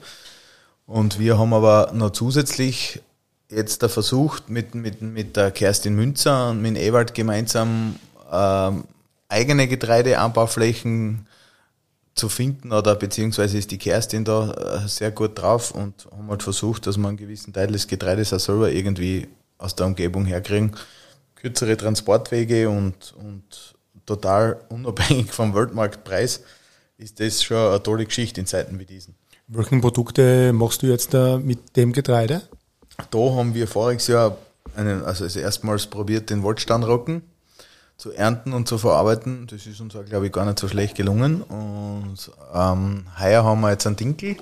[0.86, 3.00] Und wir haben aber noch zusätzlich
[3.50, 7.96] jetzt da versucht, mit, mit, mit der Kerstin Münzer und mit Ewald gemeinsam
[8.30, 8.84] ähm,
[9.28, 11.26] eigene Getreideanbauflächen
[12.14, 16.42] zu finden oder beziehungsweise ist die Kerstin da äh, sehr gut drauf und haben halt
[16.42, 19.28] versucht, dass man einen gewissen Teil des Getreides auch selber irgendwie
[19.62, 20.76] aus der Umgebung herkriegen.
[21.36, 23.74] Kürzere Transportwege und, und
[24.06, 26.42] total unabhängig vom Weltmarktpreis
[26.98, 29.14] ist das schon eine tolle Geschichte in Zeiten wie diesen.
[29.48, 32.42] Welche Produkte machst du jetzt da mit dem Getreide?
[33.10, 34.36] Da haben wir voriges Jahr
[34.76, 37.22] einen, also erstmals probiert, den Waldsteinrocken
[37.96, 39.46] zu ernten und zu verarbeiten.
[39.48, 41.42] Das ist uns auch, glaube ich, gar nicht so schlecht gelungen.
[41.42, 44.36] Und ähm, heuer haben wir jetzt einen Dinkel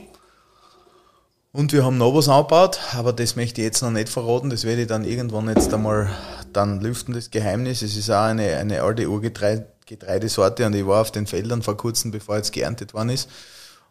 [1.53, 4.51] Und wir haben noch was angebaut, aber das möchte ich jetzt noch nicht verraten.
[4.51, 6.09] Das werde ich dann irgendwann jetzt einmal
[6.53, 7.83] dann lüften, das Geheimnis.
[7.83, 12.13] Es ist auch eine, eine alte Urgetreidesorte und ich war auf den Feldern vor kurzem,
[12.13, 13.29] bevor jetzt geerntet worden ist.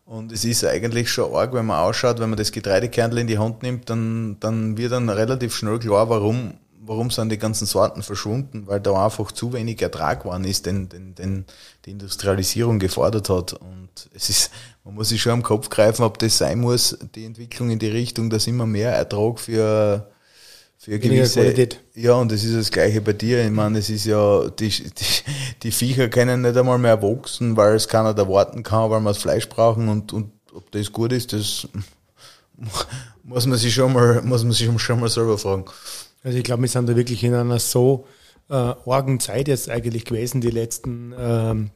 [0.05, 3.38] Und es ist eigentlich schon arg, wenn man ausschaut, wenn man das Getreidekernel in die
[3.38, 6.53] Hand nimmt, dann, dann wird dann relativ schnell klar, warum,
[6.90, 10.90] warum sind die ganzen Sorten verschwunden, weil da einfach zu wenig Ertrag geworden ist, den,
[10.90, 11.46] den, den
[11.86, 13.54] die Industrialisierung gefordert hat.
[13.54, 14.50] Und es ist,
[14.84, 17.90] man muss sich schon am Kopf greifen, ob das sein muss, die Entwicklung in die
[17.90, 20.10] Richtung, dass immer mehr Ertrag für,
[20.80, 21.42] für gewisse.
[21.42, 21.80] Qualität.
[21.94, 23.46] Ja, und das ist das Gleiche bei dir.
[23.46, 25.06] Ich meine, es ist ja, die, die,
[25.62, 29.20] die Viecher können nicht einmal mehr wachsen, weil es keiner erwarten kann, weil wir das
[29.20, 31.68] Fleisch brauchen und, und ob das gut ist, das
[33.22, 35.66] muss man sich schon mal, muss man sich schon mal selber fragen.
[36.24, 38.05] Also ich glaube, wir sind da wirklich in einer so
[38.49, 41.72] äh, argen Zeit jetzt eigentlich gewesen, die letzten ähm,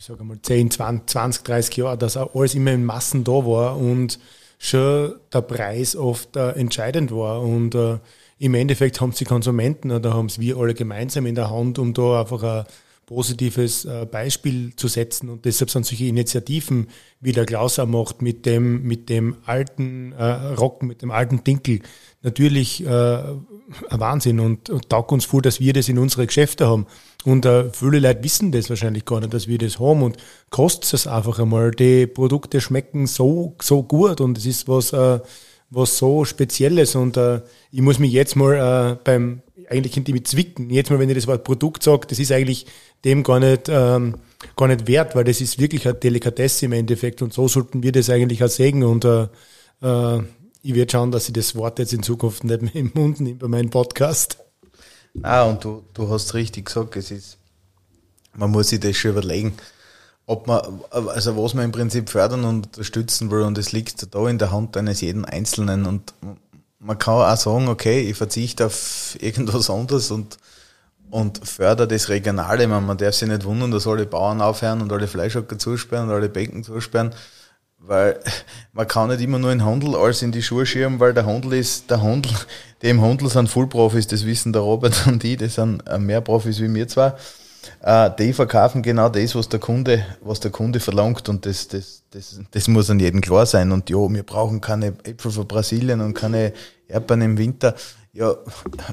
[0.00, 3.32] ich sage mal, 10, 20, 20, 30 Jahre, dass auch alles immer in Massen da
[3.32, 4.18] war und
[4.58, 7.42] schon der Preis oft äh, entscheidend war.
[7.42, 7.98] Und äh,
[8.38, 11.78] im Endeffekt haben es die Konsumenten oder haben es wir alle gemeinsam in der Hand,
[11.78, 12.64] um da einfach ein
[13.10, 15.30] positives äh, Beispiel zu setzen.
[15.30, 16.86] Und deshalb sind solche Initiativen,
[17.20, 21.42] wie der Klaus auch macht, mit dem, mit dem alten äh, Rocken, mit dem alten
[21.42, 21.80] Dinkel,
[22.22, 23.40] natürlich äh, ein
[23.90, 26.86] Wahnsinn und, und taugt uns vor, dass wir das in unsere Geschäfte haben.
[27.24, 30.16] Und viele Leute wissen das wahrscheinlich gar nicht, dass wir das haben und
[30.50, 31.72] kostet es einfach einmal.
[31.72, 37.18] Die Produkte schmecken so, so gut und es ist was, was so Spezielles und
[37.70, 40.68] ich muss mich jetzt mal beim, eigentlich in die zwicken.
[40.70, 42.66] Jetzt mal, wenn ich das Wort Produkt sage, das ist eigentlich
[43.04, 44.16] dem gar nicht, ähm,
[44.56, 47.92] gar nicht wert, weil das ist wirklich eine Delikatesse im Endeffekt und so sollten wir
[47.92, 49.28] das eigentlich auch sehen und äh,
[49.82, 50.22] äh,
[50.62, 53.38] ich werde schauen, dass ich das Wort jetzt in Zukunft nicht mehr im Mund nehme
[53.38, 54.38] bei meinem Podcast.
[55.22, 57.38] Ah, und du, du hast richtig gesagt, es ist,
[58.34, 59.54] man muss sich das schon überlegen,
[60.26, 60.60] ob man,
[60.90, 64.52] also was man im Prinzip fördern und unterstützen will und es liegt da in der
[64.52, 66.14] Hand eines jeden Einzelnen und
[66.80, 70.38] man kann auch sagen, okay, ich verzichte auf irgendwas anderes und,
[71.10, 72.66] und fördere das Regionale.
[72.66, 76.14] Man, man darf sich nicht wundern, dass alle Bauern aufhören und alle Fleischhocker zusperren und
[76.14, 77.14] alle Becken zusperren
[77.80, 78.20] weil
[78.72, 81.54] man kann nicht immer nur in Handel alles in die Schuhe schieben, weil der Handel
[81.54, 82.32] ist, der Handel,
[82.82, 86.20] die im Handel sind Fullprofis, das wissen der Robert und die, das sind äh, mehr
[86.20, 87.16] Profis wie mir zwar.
[87.82, 92.02] Äh, die verkaufen genau das, was der Kunde, was der Kunde verlangt und das, das,
[92.10, 93.72] das, das muss an jedem klar sein.
[93.72, 96.52] Und ja, wir brauchen keine Äpfel von Brasilien und keine
[96.88, 97.74] Erdbeeren im Winter.
[98.12, 98.34] Ja,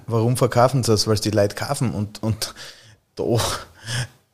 [0.05, 1.07] warum verkaufen sie das?
[1.07, 2.53] Weil es die Leute kaufen und, und
[3.15, 3.23] da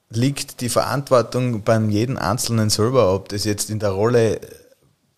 [0.10, 4.40] liegt die Verantwortung beim jeden Einzelnen selber, ob das jetzt in der Rolle,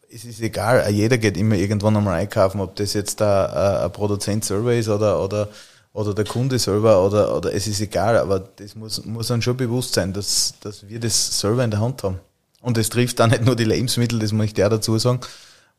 [0.10, 4.46] es ist egal, jeder geht immer irgendwann einmal einkaufen, ob das jetzt der, ein Produzent
[4.46, 5.50] selber ist oder, oder,
[5.96, 9.56] oder der Kunde selber oder, oder es ist egal, aber das muss, muss dann schon
[9.56, 12.20] bewusst sein, dass, dass wir das selber in der Hand haben.
[12.62, 15.22] Und es trifft dann nicht nur die Lebensmittel, das muss ich dir dazu sagen,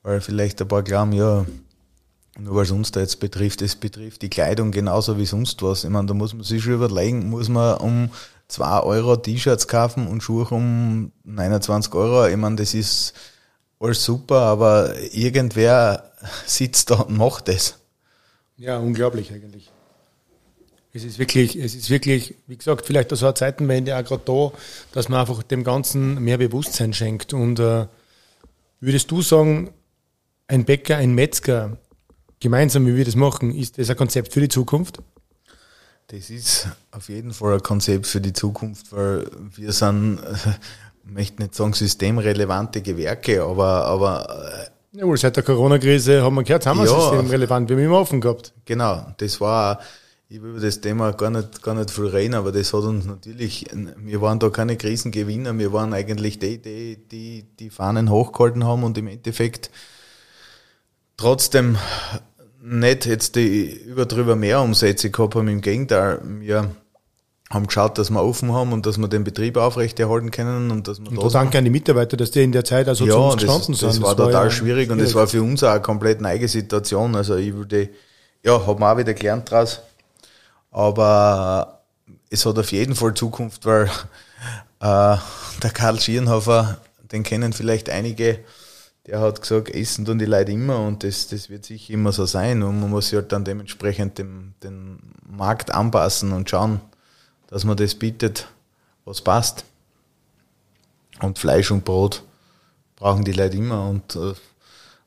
[0.03, 1.45] weil vielleicht ein paar glauben, ja,
[2.39, 5.85] nur weil es uns da jetzt betrifft, es betrifft die Kleidung genauso wie sonst was.
[5.85, 8.11] Ich meine, da muss man sich schon überlegen, muss man um
[8.49, 12.27] 2 Euro T-Shirts kaufen und Schuhe um 29 Euro.
[12.27, 13.13] Ich meine, das ist
[13.79, 16.11] alles super, aber irgendwer
[16.47, 17.79] sitzt da und macht das.
[18.57, 19.71] Ja, unglaublich eigentlich.
[20.97, 24.53] Es ist wirklich, es ist wirklich, wie gesagt, vielleicht so eine Zeitenwende auch gerade da,
[24.93, 27.35] dass man einfach dem Ganzen mehr Bewusstsein schenkt.
[27.35, 27.87] Und äh,
[28.81, 29.71] würdest du sagen,
[30.49, 31.77] ein Bäcker, ein Metzger,
[32.41, 35.03] gemeinsam, wie wir das machen, ist das ein Konzept für die Zukunft?
[36.07, 40.21] Das ist auf jeden Fall ein Konzept für die Zukunft, weil wir sind,
[41.05, 46.45] ich möchte nicht sagen systemrelevante Gewerke, aber, aber ja, wohl seit der Corona-Krise haben wir
[46.45, 48.55] gehört, haben wir ja, systemrelevant, wir haben immer offen gehabt.
[48.65, 49.81] Genau, das war,
[50.29, 53.05] ich will über das Thema gar nicht, gar nicht viel reden, aber das hat uns
[53.05, 53.67] natürlich,
[53.97, 58.83] wir waren da keine Krisengewinner, wir waren eigentlich die, die, die die Fahnen hochgehalten haben
[58.83, 59.71] und im Endeffekt
[61.17, 61.77] trotzdem
[62.61, 66.71] nicht jetzt die überdrüber mehr Umsätze gehabt haben, im Gegenteil, wir
[67.49, 71.01] haben geschaut, dass wir offen haben und dass wir den Betrieb aufrechterhalten können und dass
[71.01, 73.21] wir und da danke an die Mitarbeiter, dass die in der Zeit also ja, zu
[73.21, 73.91] uns gestanden das, sind.
[73.91, 77.15] Das, war total ja schwierig und es war für uns auch eine komplett neue Situation.
[77.15, 77.91] Also ich würde,
[78.43, 79.81] ja, haben wir auch wieder gelernt draus.
[80.71, 81.83] Aber
[82.31, 83.87] es hat auf jeden Fall Zukunft, weil
[84.81, 85.17] äh,
[85.63, 86.81] der Karl Schierenhofer,
[87.13, 88.41] den kennen vielleicht einige,
[89.07, 92.27] der hat gesagt, essen tun die Leute immer und das, das wird sicher immer so
[92.27, 92.63] sein.
[92.63, 96.81] Und man muss sich halt dann dementsprechend dem, den Markt anpassen und schauen,
[97.47, 98.49] dass man das bietet,
[99.05, 99.65] was passt.
[101.21, 102.23] Und Fleisch und Brot
[102.97, 103.89] brauchen die Leute immer.
[103.89, 104.35] Und äh,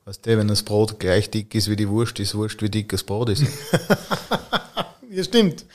[0.05, 2.89] weißt du, wenn das Brot gleich dick ist wie die Wurst, ist Wurst wie dick
[2.89, 3.43] das Brot ist.
[5.09, 5.65] ja, stimmt.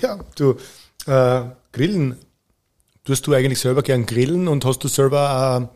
[0.00, 0.56] Ja, du,
[1.06, 1.42] äh,
[1.72, 2.16] Grillen.
[3.04, 5.70] Tust du eigentlich selber gern grillen und hast du selber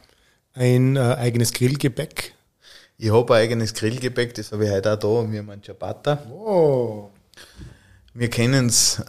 [0.57, 2.35] äh, ein äh, eigenes Grillgebäck?
[2.97, 5.31] Ich habe ein eigenes Grillgebäck, das habe ich heute auch da.
[5.31, 6.27] Wir haben einen Ciabatta.
[6.31, 7.11] Oh.
[8.15, 9.03] Wir kennen es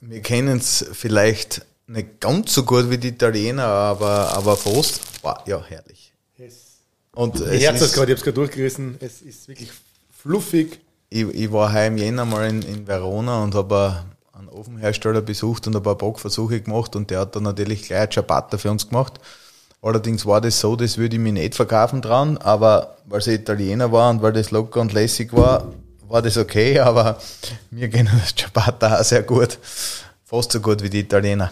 [0.00, 5.00] wir kennen's vielleicht nicht ganz so gut wie die Italiener, aber, aber fast.
[5.22, 6.12] Wow, ja, herrlich.
[6.36, 6.78] Es,
[7.14, 8.96] Und ich es habe es ist, gerade, ich habe es gerade durchgerissen.
[9.00, 9.70] Es ist wirklich
[10.10, 10.80] fluffig.
[11.10, 15.66] Ich, ich war heuer im Jänner mal in, in Verona und habe einen Ofenhersteller besucht
[15.66, 18.88] und ein paar Backversuche gemacht und der hat dann natürlich gleich ein Ciabatta für uns
[18.88, 19.14] gemacht.
[19.80, 23.90] Allerdings war das so, das würde ich mir nicht verkaufen trauen, aber weil es Italiener
[23.92, 25.72] war und weil das locker und lässig war,
[26.08, 27.18] war das okay, aber
[27.70, 29.58] mir gehen das Ciabatta auch sehr gut.
[30.24, 31.50] Fast so gut wie die Italiener.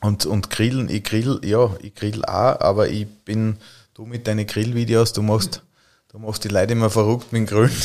[0.00, 3.58] Und, und grillen, ich grill, ja, ich grill auch, aber ich bin,
[3.94, 5.62] du mit deinen Grillvideos, du machst,
[6.08, 7.76] du machst die Leute immer verrückt mit dem Grillen.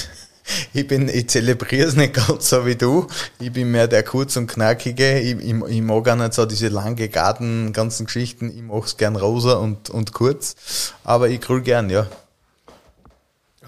[0.74, 3.08] Ich bin, ich zelebriere es nicht ganz so wie du.
[3.40, 5.20] Ich bin mehr der kurz und knackige.
[5.20, 8.50] Ich, ich, ich mag auch nicht so diese lange Garten, ganzen Geschichten.
[8.50, 10.56] Ich mache es gern rosa und, und kurz.
[11.04, 12.08] Aber ich grill gern, ja.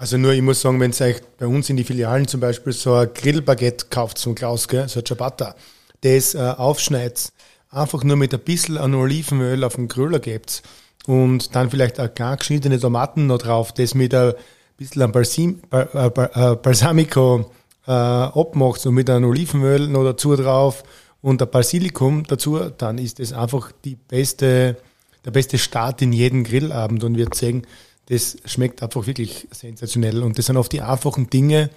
[0.00, 2.72] Also nur, ich muss sagen, wenn ihr euch bei uns in die Filialen zum Beispiel
[2.72, 5.54] so ein Grillbaguette kauft zum Klaus, gell, so ein Ciabatta,
[6.00, 7.32] das äh, aufschneidet,
[7.68, 10.62] einfach nur mit ein bisschen an Olivenöl auf den Grüller gebt
[11.06, 14.32] und dann vielleicht ein klein geschnittene Tomaten noch drauf, das mit ein
[14.80, 17.50] bisschen an Balsim, Bal, äh, äh, Balsamico
[17.86, 20.82] äh, abmacht und mit einem Olivenöl noch dazu drauf
[21.22, 24.76] und ein Basilikum dazu, dann ist das einfach die beste,
[25.24, 27.66] der beste Start in jeden Grillabend und wir sehen,
[28.06, 30.22] das schmeckt einfach wirklich sensationell.
[30.22, 31.70] Und das sind oft die einfachen Dinge,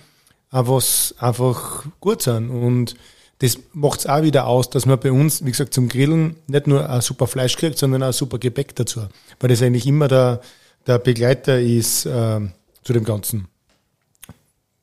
[0.51, 2.49] äh, was einfach gut sind.
[2.49, 2.95] Und
[3.39, 6.68] das macht es auch wieder aus, dass man bei uns, wie gesagt, zum Grillen nicht
[6.68, 9.01] nur ein super Fleisch kriegt, sondern auch super Gebäck dazu.
[9.39, 10.39] Weil das eigentlich immer der,
[10.88, 12.39] der Begleiter ist äh,
[12.84, 13.48] zu dem ganzen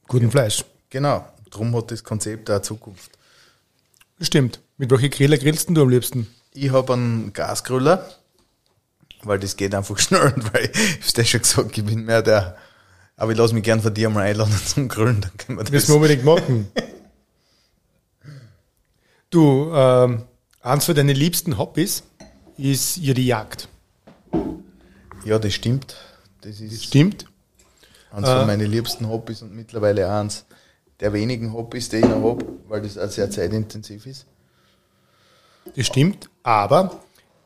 [0.09, 0.65] guten Fleisch.
[0.89, 1.27] Genau.
[1.51, 3.11] Drum hat das Konzept auch Zukunft.
[4.21, 4.61] Stimmt.
[4.77, 6.27] Mit welchen Griller grillst du am liebsten?
[6.53, 8.09] Ich habe einen Gasgrüller,
[9.23, 12.57] weil das geht einfach schnell, weil ich hab's dir schon gesagt, ich bin mehr der,
[13.17, 15.73] aber ich lasse mich gern von dir mal einladen zum Grillen, dann können wir das.
[15.73, 16.69] Müssen wir unbedingt machen.
[19.33, 20.25] Du, ähm,
[20.61, 22.03] eins von deinen liebsten Hobbys
[22.59, 23.69] ist ja die Jagd.
[25.25, 25.95] Ja, das stimmt.
[26.41, 27.30] Das ist Stimmt?
[28.13, 30.45] Eins von meinen liebsten Hobbys und mittlerweile auch eins
[31.01, 34.27] der wenigen Hobbys, die ich noch habe, weil das auch sehr zeitintensiv ist.
[35.77, 37.01] Das stimmt, aber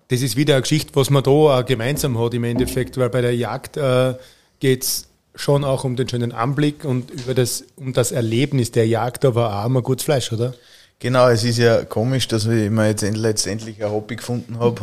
[0.09, 3.21] das ist wieder eine Geschichte, was man da auch gemeinsam hat im Endeffekt, weil bei
[3.21, 4.15] der Jagd äh,
[4.61, 8.87] geht es schon auch um den schönen Anblick und über das, um das Erlebnis der
[8.87, 10.55] Jagd, aber auch ein gutes Fleisch, oder?
[11.01, 14.83] Genau, es ist ja komisch, dass ich mir jetzt end- letztendlich ein Hobby gefunden habe,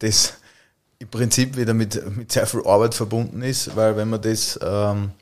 [0.00, 0.34] das
[0.98, 5.12] im Prinzip wieder mit, mit sehr viel Arbeit verbunden ist, weil wenn man das ähm,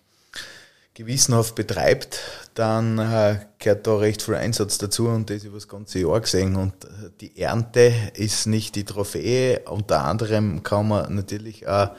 [0.95, 2.19] gewissenhaft betreibt,
[2.55, 6.57] dann äh, gehört da recht viel Einsatz dazu und das über das ganze Jahr gesehen.
[6.57, 9.61] Und äh, die Ernte ist nicht die Trophäe.
[9.67, 11.91] Unter anderem kann man natürlich auch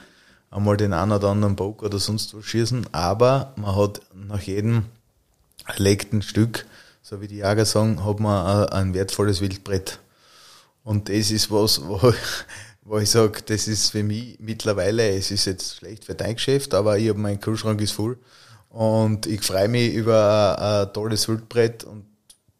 [0.50, 4.86] einmal den einen oder anderen Bock oder sonst was schießen, aber man hat nach jedem
[5.66, 6.66] erlegten Stück,
[7.04, 10.00] so wie die Jäger sagen, hat man ein, ein wertvolles Wildbrett.
[10.84, 12.14] Und das ist was, wo,
[12.88, 16.74] wo ich sage, das ist für mich mittlerweile, es ist jetzt schlecht für dein Geschäft,
[16.74, 18.18] aber ich habe mein Kühlschrank ist voll.
[18.70, 22.06] Und ich freue mich über ein, ein tolles Wildbrett und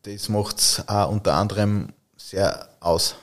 [0.04, 3.16] das macht es auch unter anderem sehr aus.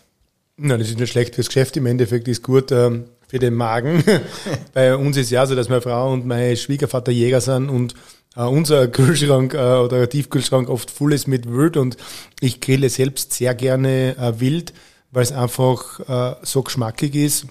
[0.56, 1.76] Nein, das ist nicht schlecht fürs Geschäft.
[1.76, 4.02] Im Endeffekt ist gut ähm, für den Magen.
[4.72, 7.94] Bei uns ist ja so, dass meine Frau und mein Schwiegervater Jäger sind und
[8.34, 11.98] äh, unser Kühlschrank äh, oder Tiefkühlschrank oft voll ist mit Wild und
[12.40, 14.72] ich grille selbst sehr gerne äh, wild,
[15.14, 17.46] weil es einfach äh, so geschmackig ist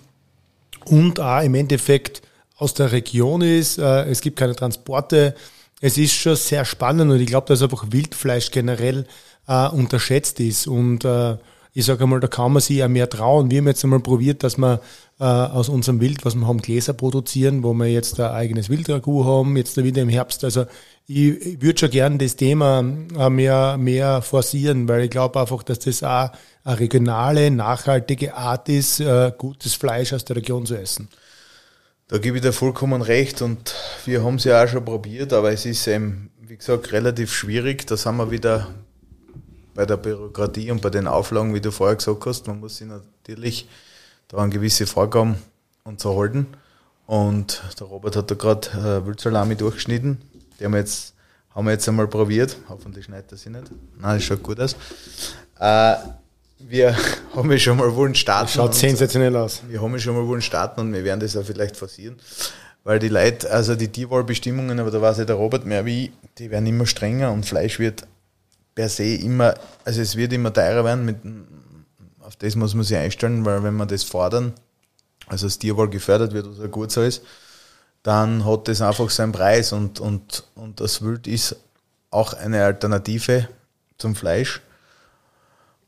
[0.86, 2.22] und auch im Endeffekt
[2.57, 3.78] aus der Region ist.
[3.78, 5.34] Äh, es gibt keine Transporte.
[5.82, 9.07] Es ist schon sehr spannend und ich glaube, dass einfach Wildfleisch generell
[9.47, 10.68] äh, unterschätzt ist.
[10.68, 11.38] Und äh,
[11.76, 13.49] ich sage einmal, da kann man sich ja mehr trauen.
[13.49, 14.80] Wir haben jetzt einmal probiert, dass wir
[15.19, 19.26] äh, aus unserem Wild, was wir haben, Gläser produzieren, wo wir jetzt ein eigenes Wildragout
[19.26, 20.43] haben, jetzt wieder im Herbst.
[20.43, 20.65] Also
[21.07, 22.80] ich, ich würde schon gern das Thema
[23.17, 26.30] äh, mehr, mehr forcieren, weil ich glaube einfach, dass das auch
[26.63, 31.09] eine regionale, nachhaltige Art ist, äh, gutes Fleisch aus der Region zu essen.
[32.07, 33.74] Da gebe ich dir vollkommen recht und
[34.05, 37.88] wir haben es ja auch schon probiert, aber es ist eben, wie gesagt, relativ schwierig.
[37.88, 38.67] Da sind wir wieder
[39.74, 42.47] bei der Bürokratie und bei den Auflagen, wie du vorher gesagt hast.
[42.47, 43.67] Man muss sich natürlich
[44.28, 45.36] da an gewisse Vorgaben
[45.84, 46.47] und so halten.
[47.05, 50.21] Und der Robert hat da gerade äh, Wildsalami durchgeschnitten.
[50.59, 51.13] Die haben wir jetzt,
[51.53, 52.57] haben wir jetzt einmal probiert.
[52.69, 53.65] Hoffentlich schneidet er sich nicht.
[53.99, 54.76] Nein, das schaut gut aus.
[55.59, 55.95] Äh,
[56.59, 56.95] wir
[57.36, 58.49] haben ja schon mal wollen starten.
[58.49, 59.61] Schaut sensationell aus.
[59.67, 62.15] wir haben ja schon mal wollen starten und wir werden das auch vielleicht forcieren.
[62.86, 66.11] Weil die Leute, also die Tierwohlbestimmungen, aber da weiß ja der Robert mehr wie, ich,
[66.38, 68.05] die werden immer strenger und Fleisch wird
[68.76, 69.53] per se immer,
[69.86, 71.17] also es wird immer teurer werden, mit,
[72.21, 74.53] auf das muss man sich einstellen, weil wenn wir das fordern,
[75.28, 77.21] also das Tierwohl gefördert wird, was ja gut so ist,
[78.03, 81.55] dann hat das einfach seinen Preis und, und, und das Wild ist
[82.11, 83.47] auch eine Alternative
[83.97, 84.61] zum Fleisch.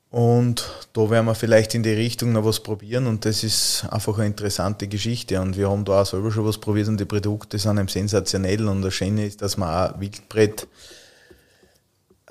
[0.10, 4.18] Und da werden wir vielleicht in die Richtung noch was probieren und das ist einfach
[4.18, 5.42] eine interessante Geschichte.
[5.42, 8.66] Und wir haben da auch selber schon was probiert und die Produkte sind eben sensationell.
[8.70, 10.68] Und das Schöne ist, dass man auch Wildbrett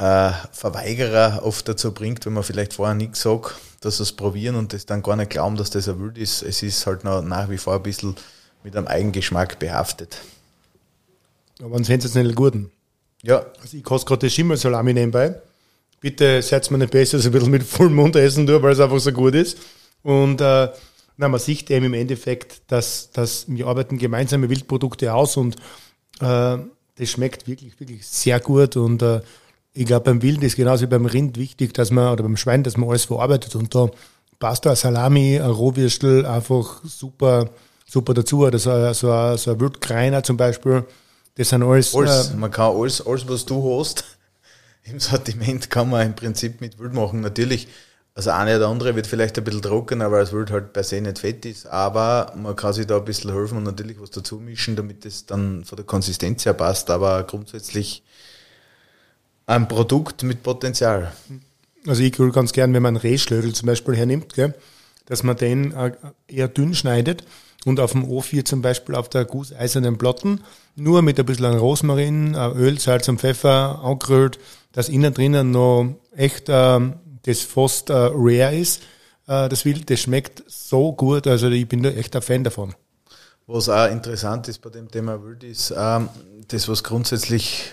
[0.05, 4.57] äh, Verweigerer oft dazu bringt, wenn man vielleicht vorher nichts sagt, dass sie es probieren
[4.57, 6.42] und das dann gar nicht glauben, dass das Wild ist.
[6.42, 8.16] Es ist halt noch nach wie vor ein bisschen
[8.62, 10.18] mit einem Eigengeschmack behaftet.
[11.62, 12.70] Aber einen sensationell guten.
[13.22, 13.46] Ja.
[13.61, 15.34] Also ich koste gerade Schimmelsalami nebenbei
[16.05, 18.72] bitte seid mir nicht besser, dass ich ein bisschen mit vollem Mund essen tue, weil
[18.72, 19.57] es einfach so gut ist.
[20.02, 20.68] Und äh,
[21.16, 25.57] na, man sieht eben im Endeffekt, dass, dass wir arbeiten gemeinsame Wildprodukte aus und
[26.20, 26.59] äh,
[26.96, 28.76] das schmeckt wirklich, wirklich sehr gut.
[28.76, 29.22] Und äh,
[29.75, 32.62] ich glaube, beim Wild ist genauso wie beim Rind wichtig, dass man, oder beim Schwein,
[32.62, 33.57] dass man alles verarbeitet.
[33.57, 33.91] Und da
[34.39, 37.51] passt da Salami, ein Rohwürstel einfach super,
[37.85, 38.47] super dazu.
[38.47, 40.85] Oder so, ein, so, ein, so ein Wildkreiner zum Beispiel.
[41.35, 41.93] Das sind alles.
[41.93, 44.05] alles äh, man kann alles, alles, was du hast,
[44.85, 47.20] im Sortiment kann man im Prinzip mit Wild machen.
[47.20, 47.66] Natürlich,
[48.14, 51.01] also eine oder andere wird vielleicht ein bisschen trockener, weil das Wild halt per se
[51.01, 54.37] nicht fett ist, aber man kann sich da ein bisschen helfen und natürlich was dazu
[54.37, 58.05] mischen, damit es dann von der Konsistenz her passt, aber grundsätzlich
[59.47, 61.12] ein Produkt mit Potenzial.
[61.86, 64.55] Also ich würde ganz gern, wenn man einen Rehschlögel zum Beispiel hernimmt, gell,
[65.07, 65.92] dass man den äh,
[66.28, 67.24] eher dünn schneidet
[67.64, 70.40] und auf dem O4 zum Beispiel auf der gusseisernen Platten
[70.76, 74.38] nur mit ein bisschen Rosmarin, Öl, Salz und Pfeffer angerührt,
[74.72, 78.82] dass innen drinnen noch echt ähm, das fast äh, rare ist.
[79.26, 82.74] Äh, das Wild, das schmeckt so gut, also ich bin da echt ein Fan davon.
[83.47, 86.09] Was auch interessant ist bei dem Thema Wild ist, ähm,
[86.49, 87.72] das was grundsätzlich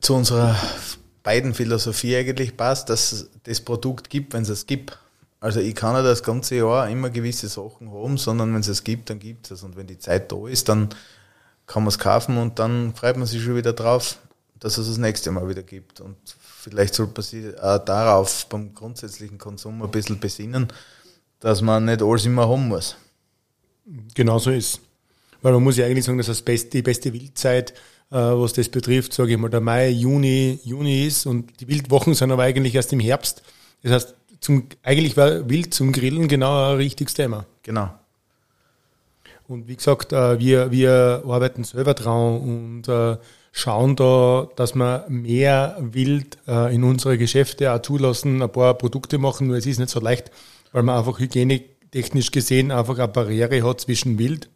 [0.00, 0.56] zu unserer
[1.22, 4.98] beiden Philosophie eigentlich passt, dass es das Produkt gibt, wenn es es gibt.
[5.40, 8.84] Also ich kann ja das ganze Jahr immer gewisse Sachen haben, sondern wenn es es
[8.84, 9.62] gibt, dann gibt es es.
[9.62, 10.88] Und wenn die Zeit da ist, dann
[11.66, 14.18] kann man es kaufen und dann freut man sich schon wieder drauf,
[14.60, 16.00] dass es das nächste Mal wieder gibt.
[16.00, 20.68] Und vielleicht sollte man sich auch darauf beim grundsätzlichen Konsum ein bisschen besinnen,
[21.40, 22.96] dass man nicht alles immer haben muss.
[24.14, 24.80] Genau so ist.
[25.42, 27.74] Weil man muss ja eigentlich sagen, dass das beste, die beste Wildzeit,
[28.08, 32.30] was das betrifft, sage ich mal, der Mai, Juni, Juni ist und die Wildwochen sind
[32.30, 33.42] aber eigentlich erst im Herbst.
[33.82, 37.46] Das heißt, zum, eigentlich war Wild zum Grillen genau ein richtiges Thema.
[37.62, 37.90] Genau.
[39.48, 43.16] Und wie gesagt, äh, wir, wir arbeiten selber dran und äh,
[43.52, 49.18] schauen da, dass wir mehr Wild äh, in unsere Geschäfte auch zulassen, ein paar Produkte
[49.18, 50.30] machen, nur es ist nicht so leicht,
[50.72, 54.48] weil man einfach hygienetechnisch gesehen einfach eine Barriere hat zwischen Wild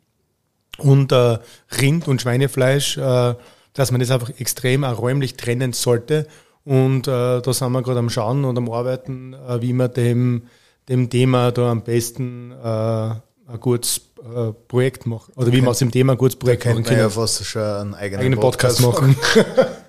[0.81, 1.39] und äh,
[1.81, 3.35] Rind und Schweinefleisch, äh,
[3.73, 6.27] dass man das einfach extrem auch räumlich trennen sollte.
[6.65, 10.43] Und äh, da sind wir gerade am Schauen und am Arbeiten, äh, wie man dem,
[10.89, 15.33] dem Thema da am besten äh, ein gutes äh, Projekt machen.
[15.37, 16.99] Oder wie man aus dem Thema ein gutes Projekt machen kann.
[16.99, 19.17] ja fast schon einen eigenen, eigenen Podcast, Podcast machen.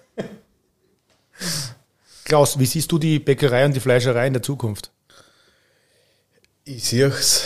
[2.25, 4.91] Klaus, wie siehst du die Bäckerei und die Fleischerei in der Zukunft?
[6.63, 7.43] Ich sehe es.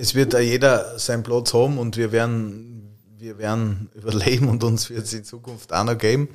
[0.00, 5.04] Es wird jeder seinen Platz haben und wir werden, wir werden überleben und uns wird
[5.04, 6.30] es in Zukunft auch noch geben.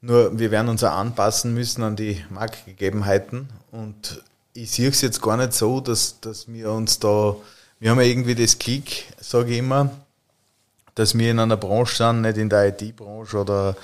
[0.00, 4.22] Nur wir werden uns auch anpassen müssen an die Marktgegebenheiten und
[4.54, 7.36] ich sehe es jetzt gar nicht so, dass, dass wir uns da,
[7.80, 9.90] wir haben ja irgendwie das Klick, sage ich immer,
[10.94, 13.76] dass wir in einer Branche sind, nicht in der IT-Branche oder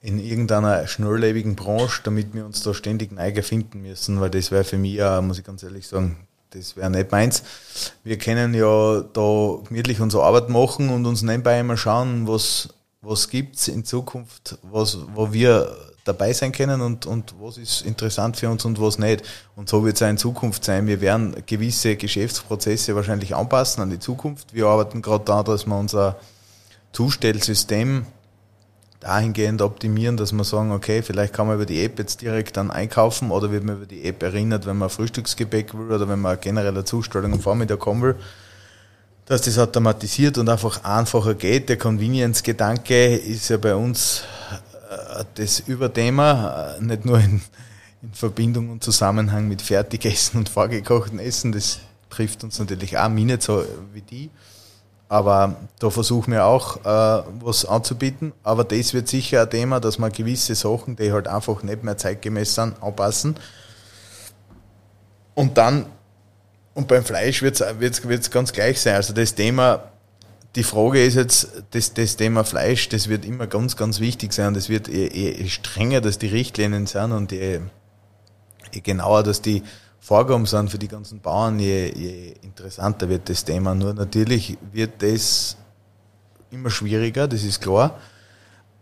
[0.00, 4.64] in irgendeiner schnelllebigen Branche, damit wir uns da ständig neu finden müssen, weil das wäre
[4.64, 7.42] für mich ja, muss ich ganz ehrlich sagen, das wäre nicht meins.
[8.04, 12.68] Wir können ja da gemütlich unsere Arbeit machen und uns nebenbei immer schauen, was,
[13.02, 18.36] was gibt's in Zukunft, was, wo wir dabei sein können und, und was ist interessant
[18.36, 19.24] für uns und was nicht.
[19.56, 20.86] Und so wird es auch in Zukunft sein.
[20.86, 24.54] Wir werden gewisse Geschäftsprozesse wahrscheinlich anpassen an die Zukunft.
[24.54, 26.16] Wir arbeiten gerade daran, dass wir unser
[26.92, 28.06] Zustellsystem
[29.04, 32.70] dahingehend optimieren, dass wir sagen, okay, vielleicht kann man über die App jetzt direkt dann
[32.70, 36.40] einkaufen oder wird man über die App erinnert, wenn man Frühstücksgebäck will oder wenn man
[36.40, 38.16] generelle Zustellung am Vormittag kommen will
[39.26, 41.68] dass das automatisiert und einfach einfacher geht.
[41.68, 44.22] Der Convenience-Gedanke ist ja bei uns
[44.90, 47.40] äh, das Überthema, äh, nicht nur in,
[48.02, 51.80] in Verbindung und Zusammenhang mit Fertigessen und vorgekochten Essen, das
[52.10, 54.30] trifft uns natürlich auch, mich nicht so wie die.
[55.08, 58.32] Aber da versuchen wir auch, äh, was anzubieten.
[58.42, 61.96] Aber das wird sicher ein Thema, dass man gewisse Sachen, die halt einfach nicht mehr
[61.96, 63.36] zeitgemäß sind, anpassen.
[65.34, 65.86] Und dann,
[66.74, 68.96] und beim Fleisch wird es ganz gleich sein.
[68.96, 69.82] Also das Thema
[70.56, 74.54] die Frage ist jetzt, das, das Thema Fleisch, das wird immer ganz, ganz wichtig sein.
[74.54, 77.60] Das wird je, je strenger, dass die Richtlinien sind und je,
[78.72, 79.62] je genauer, dass die
[80.04, 83.74] Vorgaben sind für die ganzen Bauern, je, je interessanter wird das Thema.
[83.74, 85.56] Nur natürlich wird das
[86.50, 87.98] immer schwieriger, das ist klar.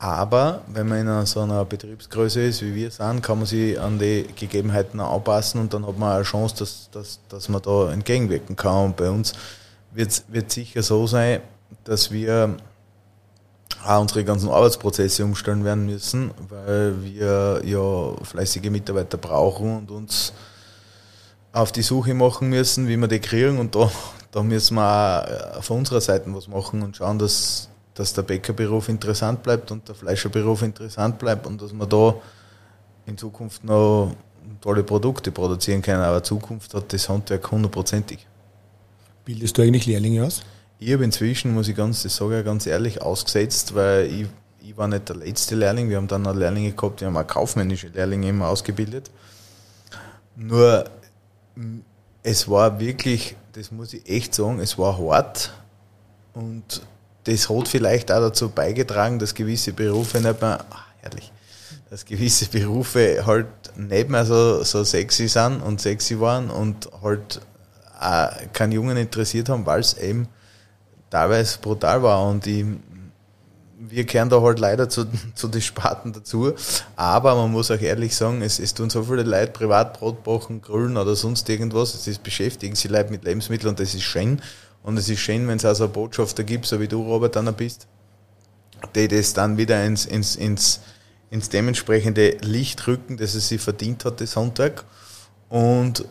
[0.01, 4.01] Aber wenn man in so einer Betriebsgröße ist, wie wir sind, kann man sich an
[4.01, 8.57] die Gegebenheiten anpassen und dann hat man eine Chance, dass, dass, dass man da entgegenwirken
[8.57, 8.87] kann.
[8.87, 9.33] Und bei uns
[9.93, 11.41] wird es sicher so sein,
[11.85, 12.57] dass wir
[13.87, 20.33] auch unsere ganzen Arbeitsprozesse umstellen werden müssen, weil wir ja fleißige Mitarbeiter brauchen und uns
[21.53, 23.59] auf die Suche machen müssen, wie wir die kriegen.
[23.59, 23.91] Und da,
[24.31, 28.23] da müssen wir auch äh, von unserer Seite was machen und schauen, dass, dass der
[28.23, 32.15] Bäckerberuf interessant bleibt und der Fleischerberuf interessant bleibt und dass wir da
[33.07, 34.15] in Zukunft noch
[34.61, 36.03] tolle Produkte produzieren können.
[36.03, 38.27] Aber Zukunft hat das Handwerk hundertprozentig.
[39.25, 40.43] Bildest du eigentlich Lehrlinge aus?
[40.79, 44.27] Ich habe inzwischen, muss ich ganz, das sage ich ganz ehrlich, ausgesetzt, weil ich,
[44.61, 45.89] ich war nicht der letzte Lehrling.
[45.89, 49.11] Wir haben dann noch Lehrlinge gehabt, die haben auch kaufmännische Lehrlinge immer ausgebildet.
[50.35, 50.85] Nur
[52.23, 55.53] es war wirklich, das muss ich echt sagen, es war hart.
[56.35, 56.83] Und
[57.25, 61.33] das hat vielleicht auch dazu beigetragen, dass gewisse Berufe nicht mehr, ach, herrlich,
[61.91, 63.47] dass gewisse Berufe halt
[63.77, 67.41] nicht mehr so, so sexy sind und sexy waren und halt
[68.01, 70.27] auch keinen Jungen interessiert haben, weil es eben
[71.11, 72.27] teilweise brutal war.
[72.27, 72.65] Und ich
[73.93, 76.55] wir kehren da halt leider zu, zu den Sparten dazu.
[76.97, 80.63] Aber man muss auch ehrlich sagen, es, es tun so viele Leute privat Brot backen,
[80.63, 81.95] grillen oder sonst irgendwas.
[81.95, 84.41] Es ist beschäftigen sie Leute mit Lebensmitteln und das ist schön.
[84.83, 87.53] Und es ist schön, wenn es also einen Botschafter gibt, so wie du, Robert, dann
[87.55, 87.87] bist,
[88.95, 90.81] die das dann wieder ins, ins, ins,
[91.31, 94.85] ins dementsprechende Licht rücken, dass es sich verdient hat, das Handwerk.
[95.51, 96.05] Und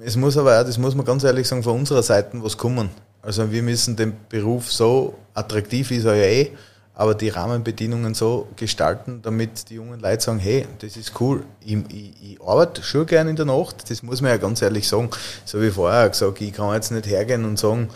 [0.00, 2.88] es muss aber auch, das muss man ganz ehrlich sagen, von unserer Seite was kommen.
[3.22, 6.52] Also wir müssen den Beruf so attraktiv ist er ja eh,
[6.98, 11.76] aber die Rahmenbedingungen so gestalten, damit die jungen Leute sagen, hey, das ist cool, ich,
[11.90, 15.08] ich, ich arbeite schon gerne in der Nacht, das muss man ja ganz ehrlich sagen.
[15.44, 17.88] So wie vorher gesagt, ich kann jetzt nicht hergehen und sagen,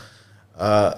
[0.56, 0.92] äh,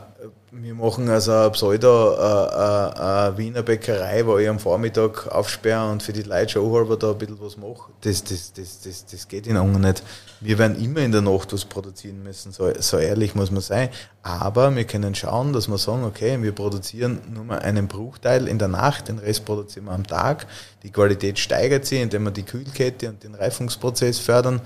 [0.62, 5.90] wir machen also eine Pseudo äh, äh, äh, Wiener Bäckerei, wo ich am Vormittag aufsperre
[5.90, 7.90] und für die Leute schon halber da ein bisschen was mache.
[8.02, 10.02] Das, das, das, das, das geht in Ungarn nicht.
[10.40, 13.88] Wir werden immer in der Nacht was produzieren müssen, so, so ehrlich muss man sein.
[14.22, 18.58] Aber wir können schauen, dass wir sagen, okay, wir produzieren nur mal einen Bruchteil in
[18.58, 20.46] der Nacht, den Rest produzieren wir am Tag.
[20.82, 24.60] Die Qualität steigert sich, indem wir die Kühlkette und den Reifungsprozess fördern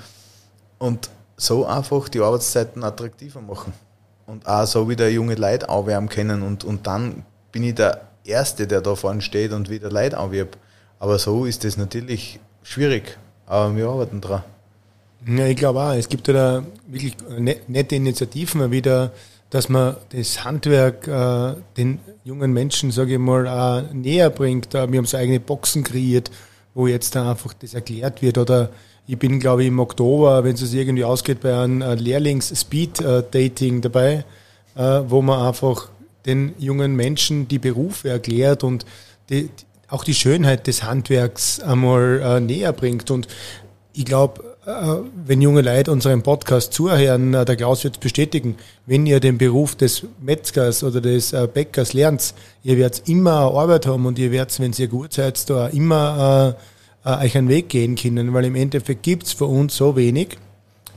[0.78, 3.72] und so einfach die Arbeitszeiten attraktiver machen
[4.29, 8.66] und auch so wieder junge Leute anwärmen können und, und dann bin ich der Erste,
[8.66, 10.59] der da vorne steht und wieder Leute anwirbt.
[11.01, 13.16] Aber so ist das natürlich schwierig,
[13.47, 14.43] aber wir arbeiten dran.
[15.26, 19.12] Ja, ich glaube auch, es gibt da wirklich ne-, nette Initiativen wieder,
[19.49, 24.74] dass man das Handwerk äh, den jungen Menschen, sage ich mal, auch näher bringt.
[24.74, 26.31] Wir haben so eigene Boxen kreiert,
[26.74, 28.68] wo jetzt da einfach das erklärt wird oder
[29.09, 34.24] ich bin, glaube ich, im Oktober, wenn es irgendwie ausgeht, bei einem äh, Lehrlings-Speed-Dating dabei,
[34.76, 35.88] äh, wo man einfach
[36.26, 38.84] den jungen Menschen die Berufe erklärt und
[39.30, 39.48] die,
[39.88, 43.11] auch die Schönheit des Handwerks einmal äh, näher bringt.
[43.11, 43.28] Und
[43.94, 44.44] ich glaube,
[45.24, 49.76] wenn junge Leute unseren Podcast zuhören, der Klaus wird es bestätigen, wenn ihr den Beruf
[49.76, 52.34] des Metzgers oder des Bäckers lernt,
[52.64, 56.54] ihr werdet immer Arbeit haben und ihr werdet, wenn ihr gut seid, da immer
[57.05, 60.38] äh, euch einen Weg gehen können, weil im Endeffekt gibt es für uns so wenig,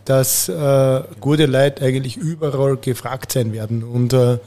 [0.06, 3.84] dass äh, gute Leute eigentlich überall gefragt sein werden.
[3.84, 4.40] Und äh,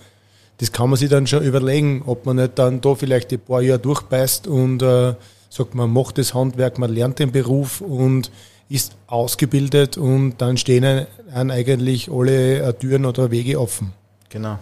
[0.59, 3.63] das kann man sich dann schon überlegen, ob man nicht dann da vielleicht ein paar
[3.63, 5.15] Jahre durchbeißt und äh,
[5.51, 8.31] sagt, man macht das Handwerk, man lernt den Beruf und
[8.69, 13.93] ist ausgebildet und dann stehen einem eigentlich alle äh, Türen oder Wege offen.
[14.31, 14.59] Genau.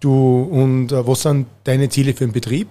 [0.00, 2.68] Du, und äh, was sind deine Ziele für den Betrieb?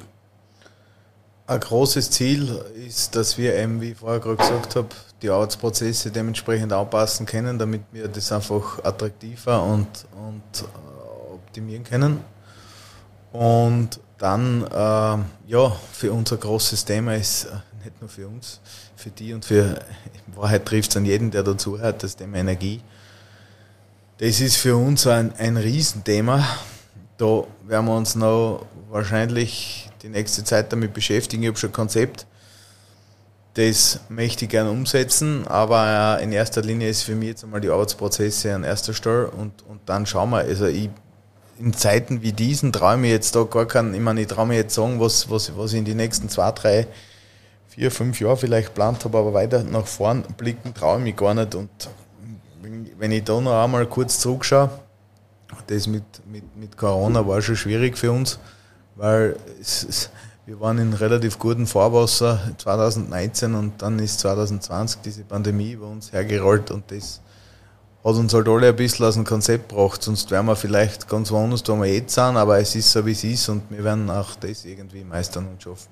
[1.48, 4.88] Ein großes Ziel ist, dass wir eben, wie ich vorher gerade gesagt habe,
[5.22, 9.88] die Arbeitsprozesse dementsprechend anpassen können, damit wir das einfach attraktiver und,
[10.28, 12.20] und äh, optimieren können.
[13.32, 17.50] Und dann, äh, ja, für unser großes Thema ist, äh,
[17.84, 18.60] nicht nur für uns,
[18.96, 19.80] für die und für,
[20.28, 22.82] in Wahrheit trifft es an jeden, der dazu hört, das Thema Energie.
[24.18, 26.44] Das ist für uns ein, ein Riesenthema.
[27.18, 31.42] Da werden wir uns noch wahrscheinlich die nächste Zeit damit beschäftigen.
[31.42, 32.28] Ich habe schon ein Konzept,
[33.56, 37.70] das möchte ich gerne umsetzen, aber in erster Linie ist für mich jetzt einmal die
[37.70, 40.40] Arbeitsprozesse an erster Stelle und, und dann schauen wir.
[40.40, 40.90] Also ich,
[41.58, 44.46] in Zeiten wie diesen traue ich mir jetzt da gar keinen, ich meine, ich traue
[44.46, 46.88] mir jetzt sagen, was, was, was ich in die nächsten zwei, drei,
[47.70, 51.34] vier, fünf Jahre vielleicht geplant habe, aber weiter nach vorn blicken traue ich mich gar
[51.34, 51.70] nicht und
[52.98, 54.70] wenn ich da noch einmal kurz zurückschaue,
[55.68, 58.38] das mit, mit, mit Corona war schon schwierig für uns
[58.96, 60.10] weil es,
[60.46, 66.12] wir waren in relativ gutem Fahrwasser 2019 und dann ist 2020 diese Pandemie über uns
[66.12, 67.22] hergerollt und das
[68.04, 71.32] hat uns halt alle ein bisschen aus dem Konzept gebracht, sonst wären wir vielleicht ganz
[71.32, 74.10] woanders, wo wir jetzt sind, aber es ist so, wie es ist und wir werden
[74.10, 75.90] auch das irgendwie meistern und schaffen.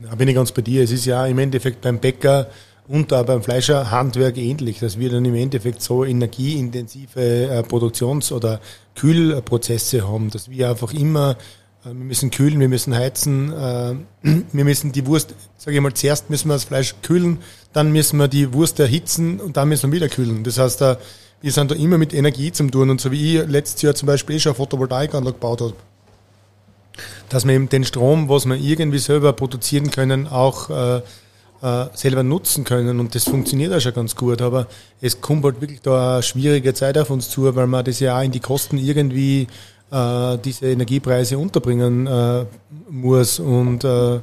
[0.00, 0.82] Da bin ich ganz bei dir.
[0.82, 2.46] Es ist ja im Endeffekt beim Bäcker
[2.88, 8.60] und auch beim Fleischerhandwerk ähnlich, dass wir dann im Endeffekt so energieintensive äh, Produktions- oder
[8.96, 11.36] Kühlprozesse haben, dass wir einfach immer
[11.84, 13.94] wir müssen kühlen, wir müssen heizen, äh,
[14.52, 17.38] wir müssen die Wurst, sage ich mal, zuerst müssen wir das Fleisch kühlen,
[17.72, 20.44] dann müssen wir die Wurst erhitzen und dann müssen wir wieder kühlen.
[20.44, 23.80] Das heißt, wir sind da immer mit Energie zum tun und so wie ich letztes
[23.82, 25.74] Jahr zum Beispiel eh schon eine Photovoltaikanlage gebaut habe,
[27.30, 31.00] dass wir eben den Strom, was wir irgendwie selber produzieren können, auch äh,
[31.94, 34.66] selber nutzen können und das funktioniert auch schon ganz gut, aber
[35.00, 38.18] es kommt halt wirklich da eine schwierige Zeit auf uns zu, weil man das ja
[38.18, 39.46] auch in die Kosten irgendwie
[39.90, 42.46] äh, diese Energiepreise unterbringen äh,
[42.88, 43.38] muss.
[43.38, 44.20] Und äh,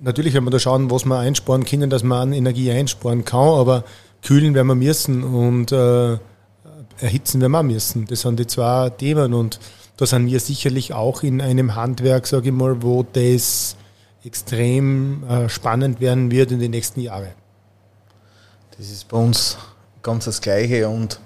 [0.00, 3.48] natürlich werden wir da schauen, was wir einsparen können, dass man an Energie einsparen kann,
[3.48, 3.84] aber
[4.22, 6.18] kühlen werden wir müssen und äh,
[7.00, 8.06] erhitzen werden wir müssen.
[8.06, 9.58] Das sind die zwei Themen und
[9.96, 13.76] da sind wir sicherlich auch in einem Handwerk, sage ich mal, wo das
[14.24, 17.32] extrem äh, spannend werden wird in den nächsten Jahren.
[18.76, 19.58] Das ist bei uns
[20.02, 21.20] ganz das Gleiche und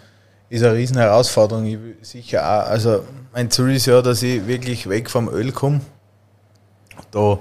[0.48, 1.66] ist eine riesen Herausforderung.
[1.66, 5.80] Ich sicher auch, also mein Ziel ist ja, dass ich wirklich weg vom Öl komme.
[7.10, 7.38] Da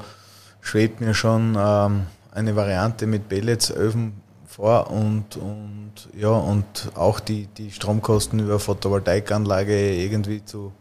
[0.62, 7.48] schwebt mir schon ähm, eine Variante mit Pelletsöfen vor und, und ja und auch die,
[7.48, 10.72] die Stromkosten über Photovoltaikanlage irgendwie zu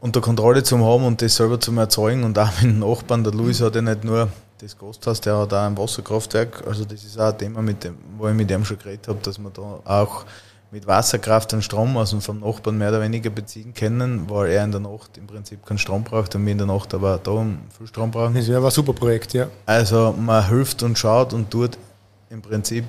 [0.00, 3.32] unter Kontrolle zu haben und das selber zu erzeugen und auch mit dem Nachbarn, der
[3.32, 4.28] Luis hat ja nicht nur
[4.58, 7.96] das Gasthaus, der hat auch ein Wasserkraftwerk, also das ist auch ein Thema, mit dem,
[8.16, 10.24] wo ich mit dem schon geredet habe, dass man da auch
[10.70, 14.64] mit Wasserkraft und Strom aus und vom Nachbarn mehr oder weniger beziehen können, weil er
[14.64, 17.46] in der Nacht im Prinzip keinen Strom braucht und wir in der Nacht aber da
[17.76, 18.34] viel Strom brauchen.
[18.34, 19.48] Das wäre ein super Projekt, ja.
[19.64, 21.78] Also man hilft und schaut und tut
[22.30, 22.84] im Prinzip,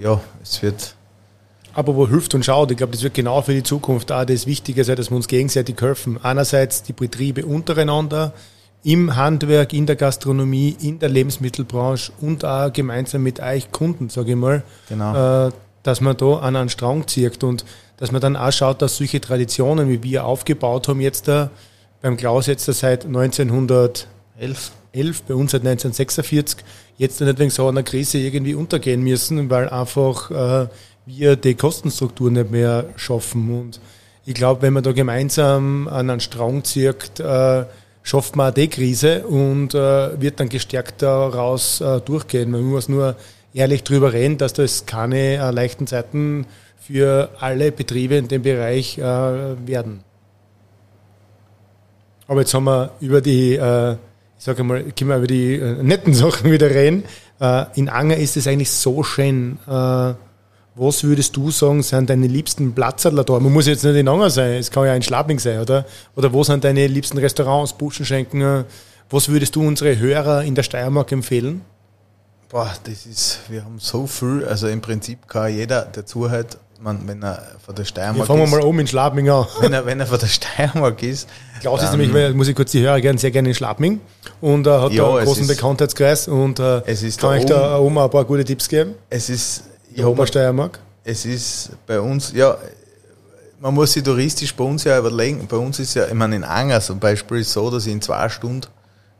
[0.00, 0.94] ja, es wird.
[1.74, 4.46] Aber wo hilft und schaut, ich glaube, das wird genau für die Zukunft auch das
[4.46, 6.18] Wichtige sein, dass wir uns gegenseitig helfen.
[6.22, 8.32] Einerseits die Betriebe untereinander,
[8.82, 14.30] im Handwerk, in der Gastronomie, in der Lebensmittelbranche und auch gemeinsam mit euch Kunden, sage
[14.30, 14.62] ich mal.
[14.88, 15.46] Genau.
[15.48, 15.52] Äh,
[15.86, 17.64] dass man da an einen Strang zieht und
[17.96, 21.50] dass man dann auch schaut, dass solche Traditionen, wie wir aufgebaut haben, jetzt da
[22.02, 24.06] beim Klaus jetzt da seit 1911,
[24.92, 26.58] 11, bei uns seit 1946,
[26.98, 30.68] jetzt nicht wegen so einer Krise irgendwie untergehen müssen, weil einfach äh,
[31.06, 33.58] wir die Kostenstruktur nicht mehr schaffen.
[33.58, 33.80] Und
[34.24, 37.64] ich glaube, wenn man da gemeinsam an einen Strang zieht, äh,
[38.02, 42.50] schafft man auch die Krise und äh, wird dann gestärkt daraus äh, durchgehen.
[42.50, 43.16] Man muss nur
[43.56, 46.46] ehrlich drüber reden, dass das keine äh, leichten Zeiten
[46.78, 50.00] für alle Betriebe in dem Bereich äh, werden.
[52.28, 53.92] Aber jetzt haben wir über die, äh,
[54.38, 57.04] ich sage mal, können wir über die äh, netten Sachen wieder reden.
[57.40, 59.58] Äh, in Anger ist es eigentlich so schön.
[59.66, 60.14] Äh,
[60.78, 63.40] was würdest du sagen, sind deine liebsten Platzadler da?
[63.40, 65.86] Man muss jetzt nicht in Anger sein, es kann ja ein Schlabling sein, oder?
[66.14, 68.66] Oder wo sind deine liebsten Restaurants, Buschenschenken?
[69.08, 71.62] Was würdest du unsere Hörer in der Steiermark empfehlen?
[72.48, 77.06] Boah, das ist, wir haben so viel, also im Prinzip kann jeder, der zuhört, man,
[77.08, 78.26] wenn er von der Steiermark ist.
[78.26, 79.46] fangen wir mal um in Schladming an.
[79.60, 81.28] Wenn er, wenn er von der Steiermark ist.
[81.60, 84.00] Klaus ist nämlich, muss ich kurz die Hörer gerne, sehr gerne in Schladming
[84.40, 87.46] und äh, hat ja, da einen großen ist, Bekanntheitskreis und äh, es ist kann ich
[87.46, 88.94] da oben ein paar gute Tipps geben?
[89.10, 90.78] Es ist, ja, Obersteiermark.
[91.02, 92.56] Es ist bei uns, ja,
[93.60, 96.44] man muss sich touristisch bei uns ja überlegen, bei uns ist ja, ich meine, in
[96.44, 98.68] Anger zum Beispiel ist so, dass ich in zwei Stunden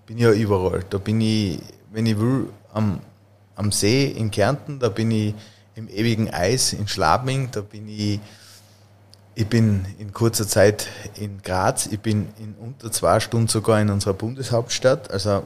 [0.07, 0.85] bin ich ja überall.
[0.89, 1.59] Da bin ich,
[1.91, 3.01] wenn ich will, am
[3.57, 5.35] am See in Kärnten, da bin ich
[5.75, 8.21] im ewigen Eis in Schlabming, da bin ich,
[9.35, 13.91] ich bin in kurzer Zeit in Graz, ich bin in unter zwei Stunden sogar in
[13.91, 15.11] unserer Bundeshauptstadt.
[15.11, 15.43] Also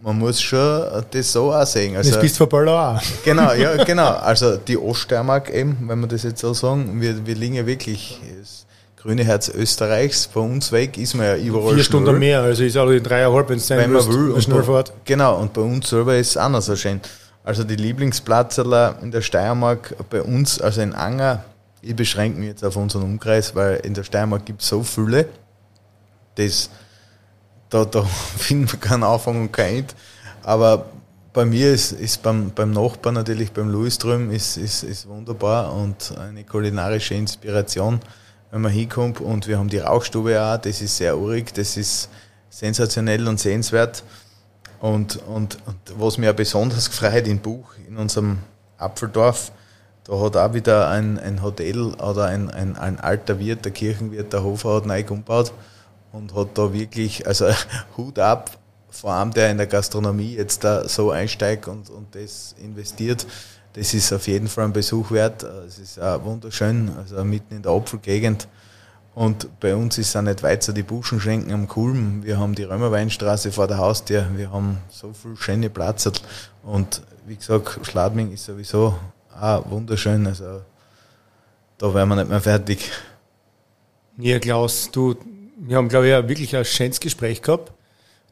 [0.00, 1.96] man muss schon das so auch sehen.
[1.96, 3.00] Also, das bist du für auch.
[3.24, 4.10] Genau, ja, genau.
[4.10, 8.20] Also die Oststeiermark eben, wenn man das jetzt so sagen, wir, wir liegen ja wirklich
[8.38, 8.66] das
[8.96, 10.26] grüne Herz Österreichs.
[10.26, 13.48] Von uns weg ist man ja überall Vier Stunden mehr, also ist auch in dreieinhalb,
[13.48, 14.40] wenn es sein wenn man will.
[14.40, 14.92] Schnell fährt.
[15.04, 17.00] Genau, und bei uns selber ist es auch noch so schön.
[17.48, 21.44] Also die Lieblingsplatzerler in der Steiermark bei uns, also in Anger,
[21.80, 25.26] ich beschränke mich jetzt auf unseren Umkreis, weil in der Steiermark gibt es so viele,
[26.34, 26.68] dass
[27.70, 28.02] da, da
[28.36, 29.94] finden wir keinen Anfang und kein End.
[30.42, 30.90] Aber
[31.32, 35.72] bei mir ist, ist beim, beim Nachbarn natürlich, beim Louis drüben, ist, ist, ist wunderbar
[35.72, 37.98] und eine kulinarische Inspiration,
[38.50, 39.22] wenn man hinkommt.
[39.22, 42.10] Und wir haben die Rauchstube auch, das ist sehr urig, das ist
[42.50, 44.04] sensationell und sehenswert.
[44.80, 48.38] Und, und, und was mir besonders gefreut im Buch, in unserem
[48.78, 49.50] Apfeldorf,
[50.04, 54.32] da hat auch wieder ein, ein Hotel oder ein, ein, ein alter Wirt, der Kirchenwirt,
[54.32, 55.52] der Hofer hat neu umgebaut.
[56.12, 57.46] und hat da wirklich, also
[57.96, 58.56] Hut ab,
[58.88, 63.26] vor allem der in der Gastronomie jetzt da so einsteigt und, und das investiert.
[63.74, 65.42] Das ist auf jeden Fall ein Besuch wert.
[65.42, 68.48] Es ist auch wunderschön, also mitten in der Apfelgegend.
[69.18, 72.22] Und bei uns ist auch nicht weiter die Buschenschenken am Kulm.
[72.22, 74.28] Wir haben die Römerweinstraße vor der Haustür.
[74.36, 76.12] Wir haben so viel schöne Plätze.
[76.62, 78.96] Und wie gesagt, Schladming ist sowieso
[79.36, 80.24] auch wunderschön.
[80.24, 80.60] Also
[81.78, 82.92] da wären wir nicht mehr fertig.
[84.18, 85.16] Ja, Klaus, du,
[85.56, 87.72] wir haben, glaube ich, wirklich ein schönes Gespräch gehabt.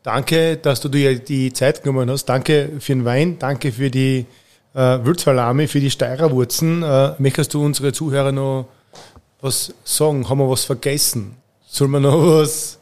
[0.04, 2.26] Danke, dass du dir die Zeit genommen hast.
[2.26, 3.40] Danke für den Wein.
[3.40, 4.26] Danke für die
[4.72, 6.84] äh, Würzsalami, für die Steirerwurzen.
[6.84, 8.68] Äh, möchtest du unsere Zuhörer noch
[9.40, 10.28] was sagen?
[10.28, 11.36] Haben wir was vergessen?
[11.66, 12.78] Sollen wir noch was?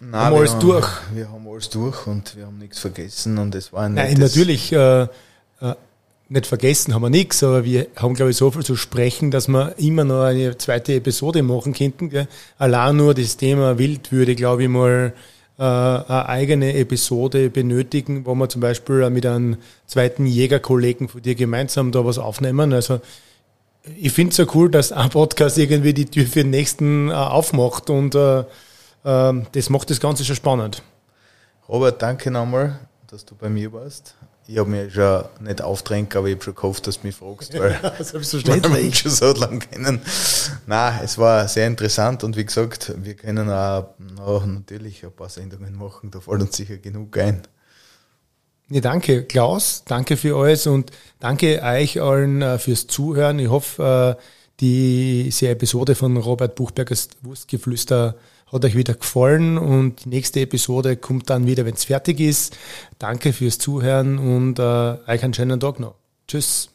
[0.00, 0.88] Nein, haben wir alles haben, durch?
[1.14, 4.72] Wir haben alles durch und wir haben nichts vergessen und es war ein Nein, natürlich
[4.72, 5.08] äh, äh,
[6.28, 9.48] nicht vergessen haben wir nichts, aber wir haben, glaube ich, so viel zu sprechen, dass
[9.48, 12.10] wir immer noch eine zweite Episode machen könnten.
[12.10, 12.26] Gell?
[12.58, 15.12] Allein nur das Thema Wild würde, glaube ich, mal
[15.58, 21.34] äh, eine eigene Episode benötigen, wo wir zum Beispiel mit einem zweiten Jägerkollegen von dir
[21.34, 22.72] gemeinsam da was aufnehmen.
[22.72, 23.00] Also
[23.84, 27.12] ich finde es so cool, dass ein Podcast irgendwie die Tür für den nächsten äh,
[27.12, 28.44] aufmacht und äh, äh,
[29.52, 30.82] das macht das Ganze schon spannend.
[31.68, 32.78] Robert, danke nochmal,
[33.08, 34.14] dass du bei mir warst.
[34.48, 37.54] Ich habe mir schon nicht aufdrängt, aber ich habe schon gehofft, dass du mich fragst,
[37.54, 40.00] weil, weil wir uns schon so lange kennen.
[40.66, 45.76] Nein, es war sehr interessant und wie gesagt, wir können auch natürlich ein paar Sendungen
[45.76, 47.42] machen, da fällt uns sicher genug ein.
[48.72, 49.82] Ja, danke, Klaus.
[49.86, 53.38] Danke für alles und danke euch allen äh, fürs Zuhören.
[53.38, 54.22] Ich hoffe, äh,
[54.60, 58.14] diese Episode von Robert Buchbergers Wurstgeflüster
[58.50, 62.56] hat euch wieder gefallen und die nächste Episode kommt dann wieder, wenn es fertig ist.
[62.98, 65.96] Danke fürs Zuhören und äh, euch einen schönen Tag noch.
[66.26, 66.70] Tschüss.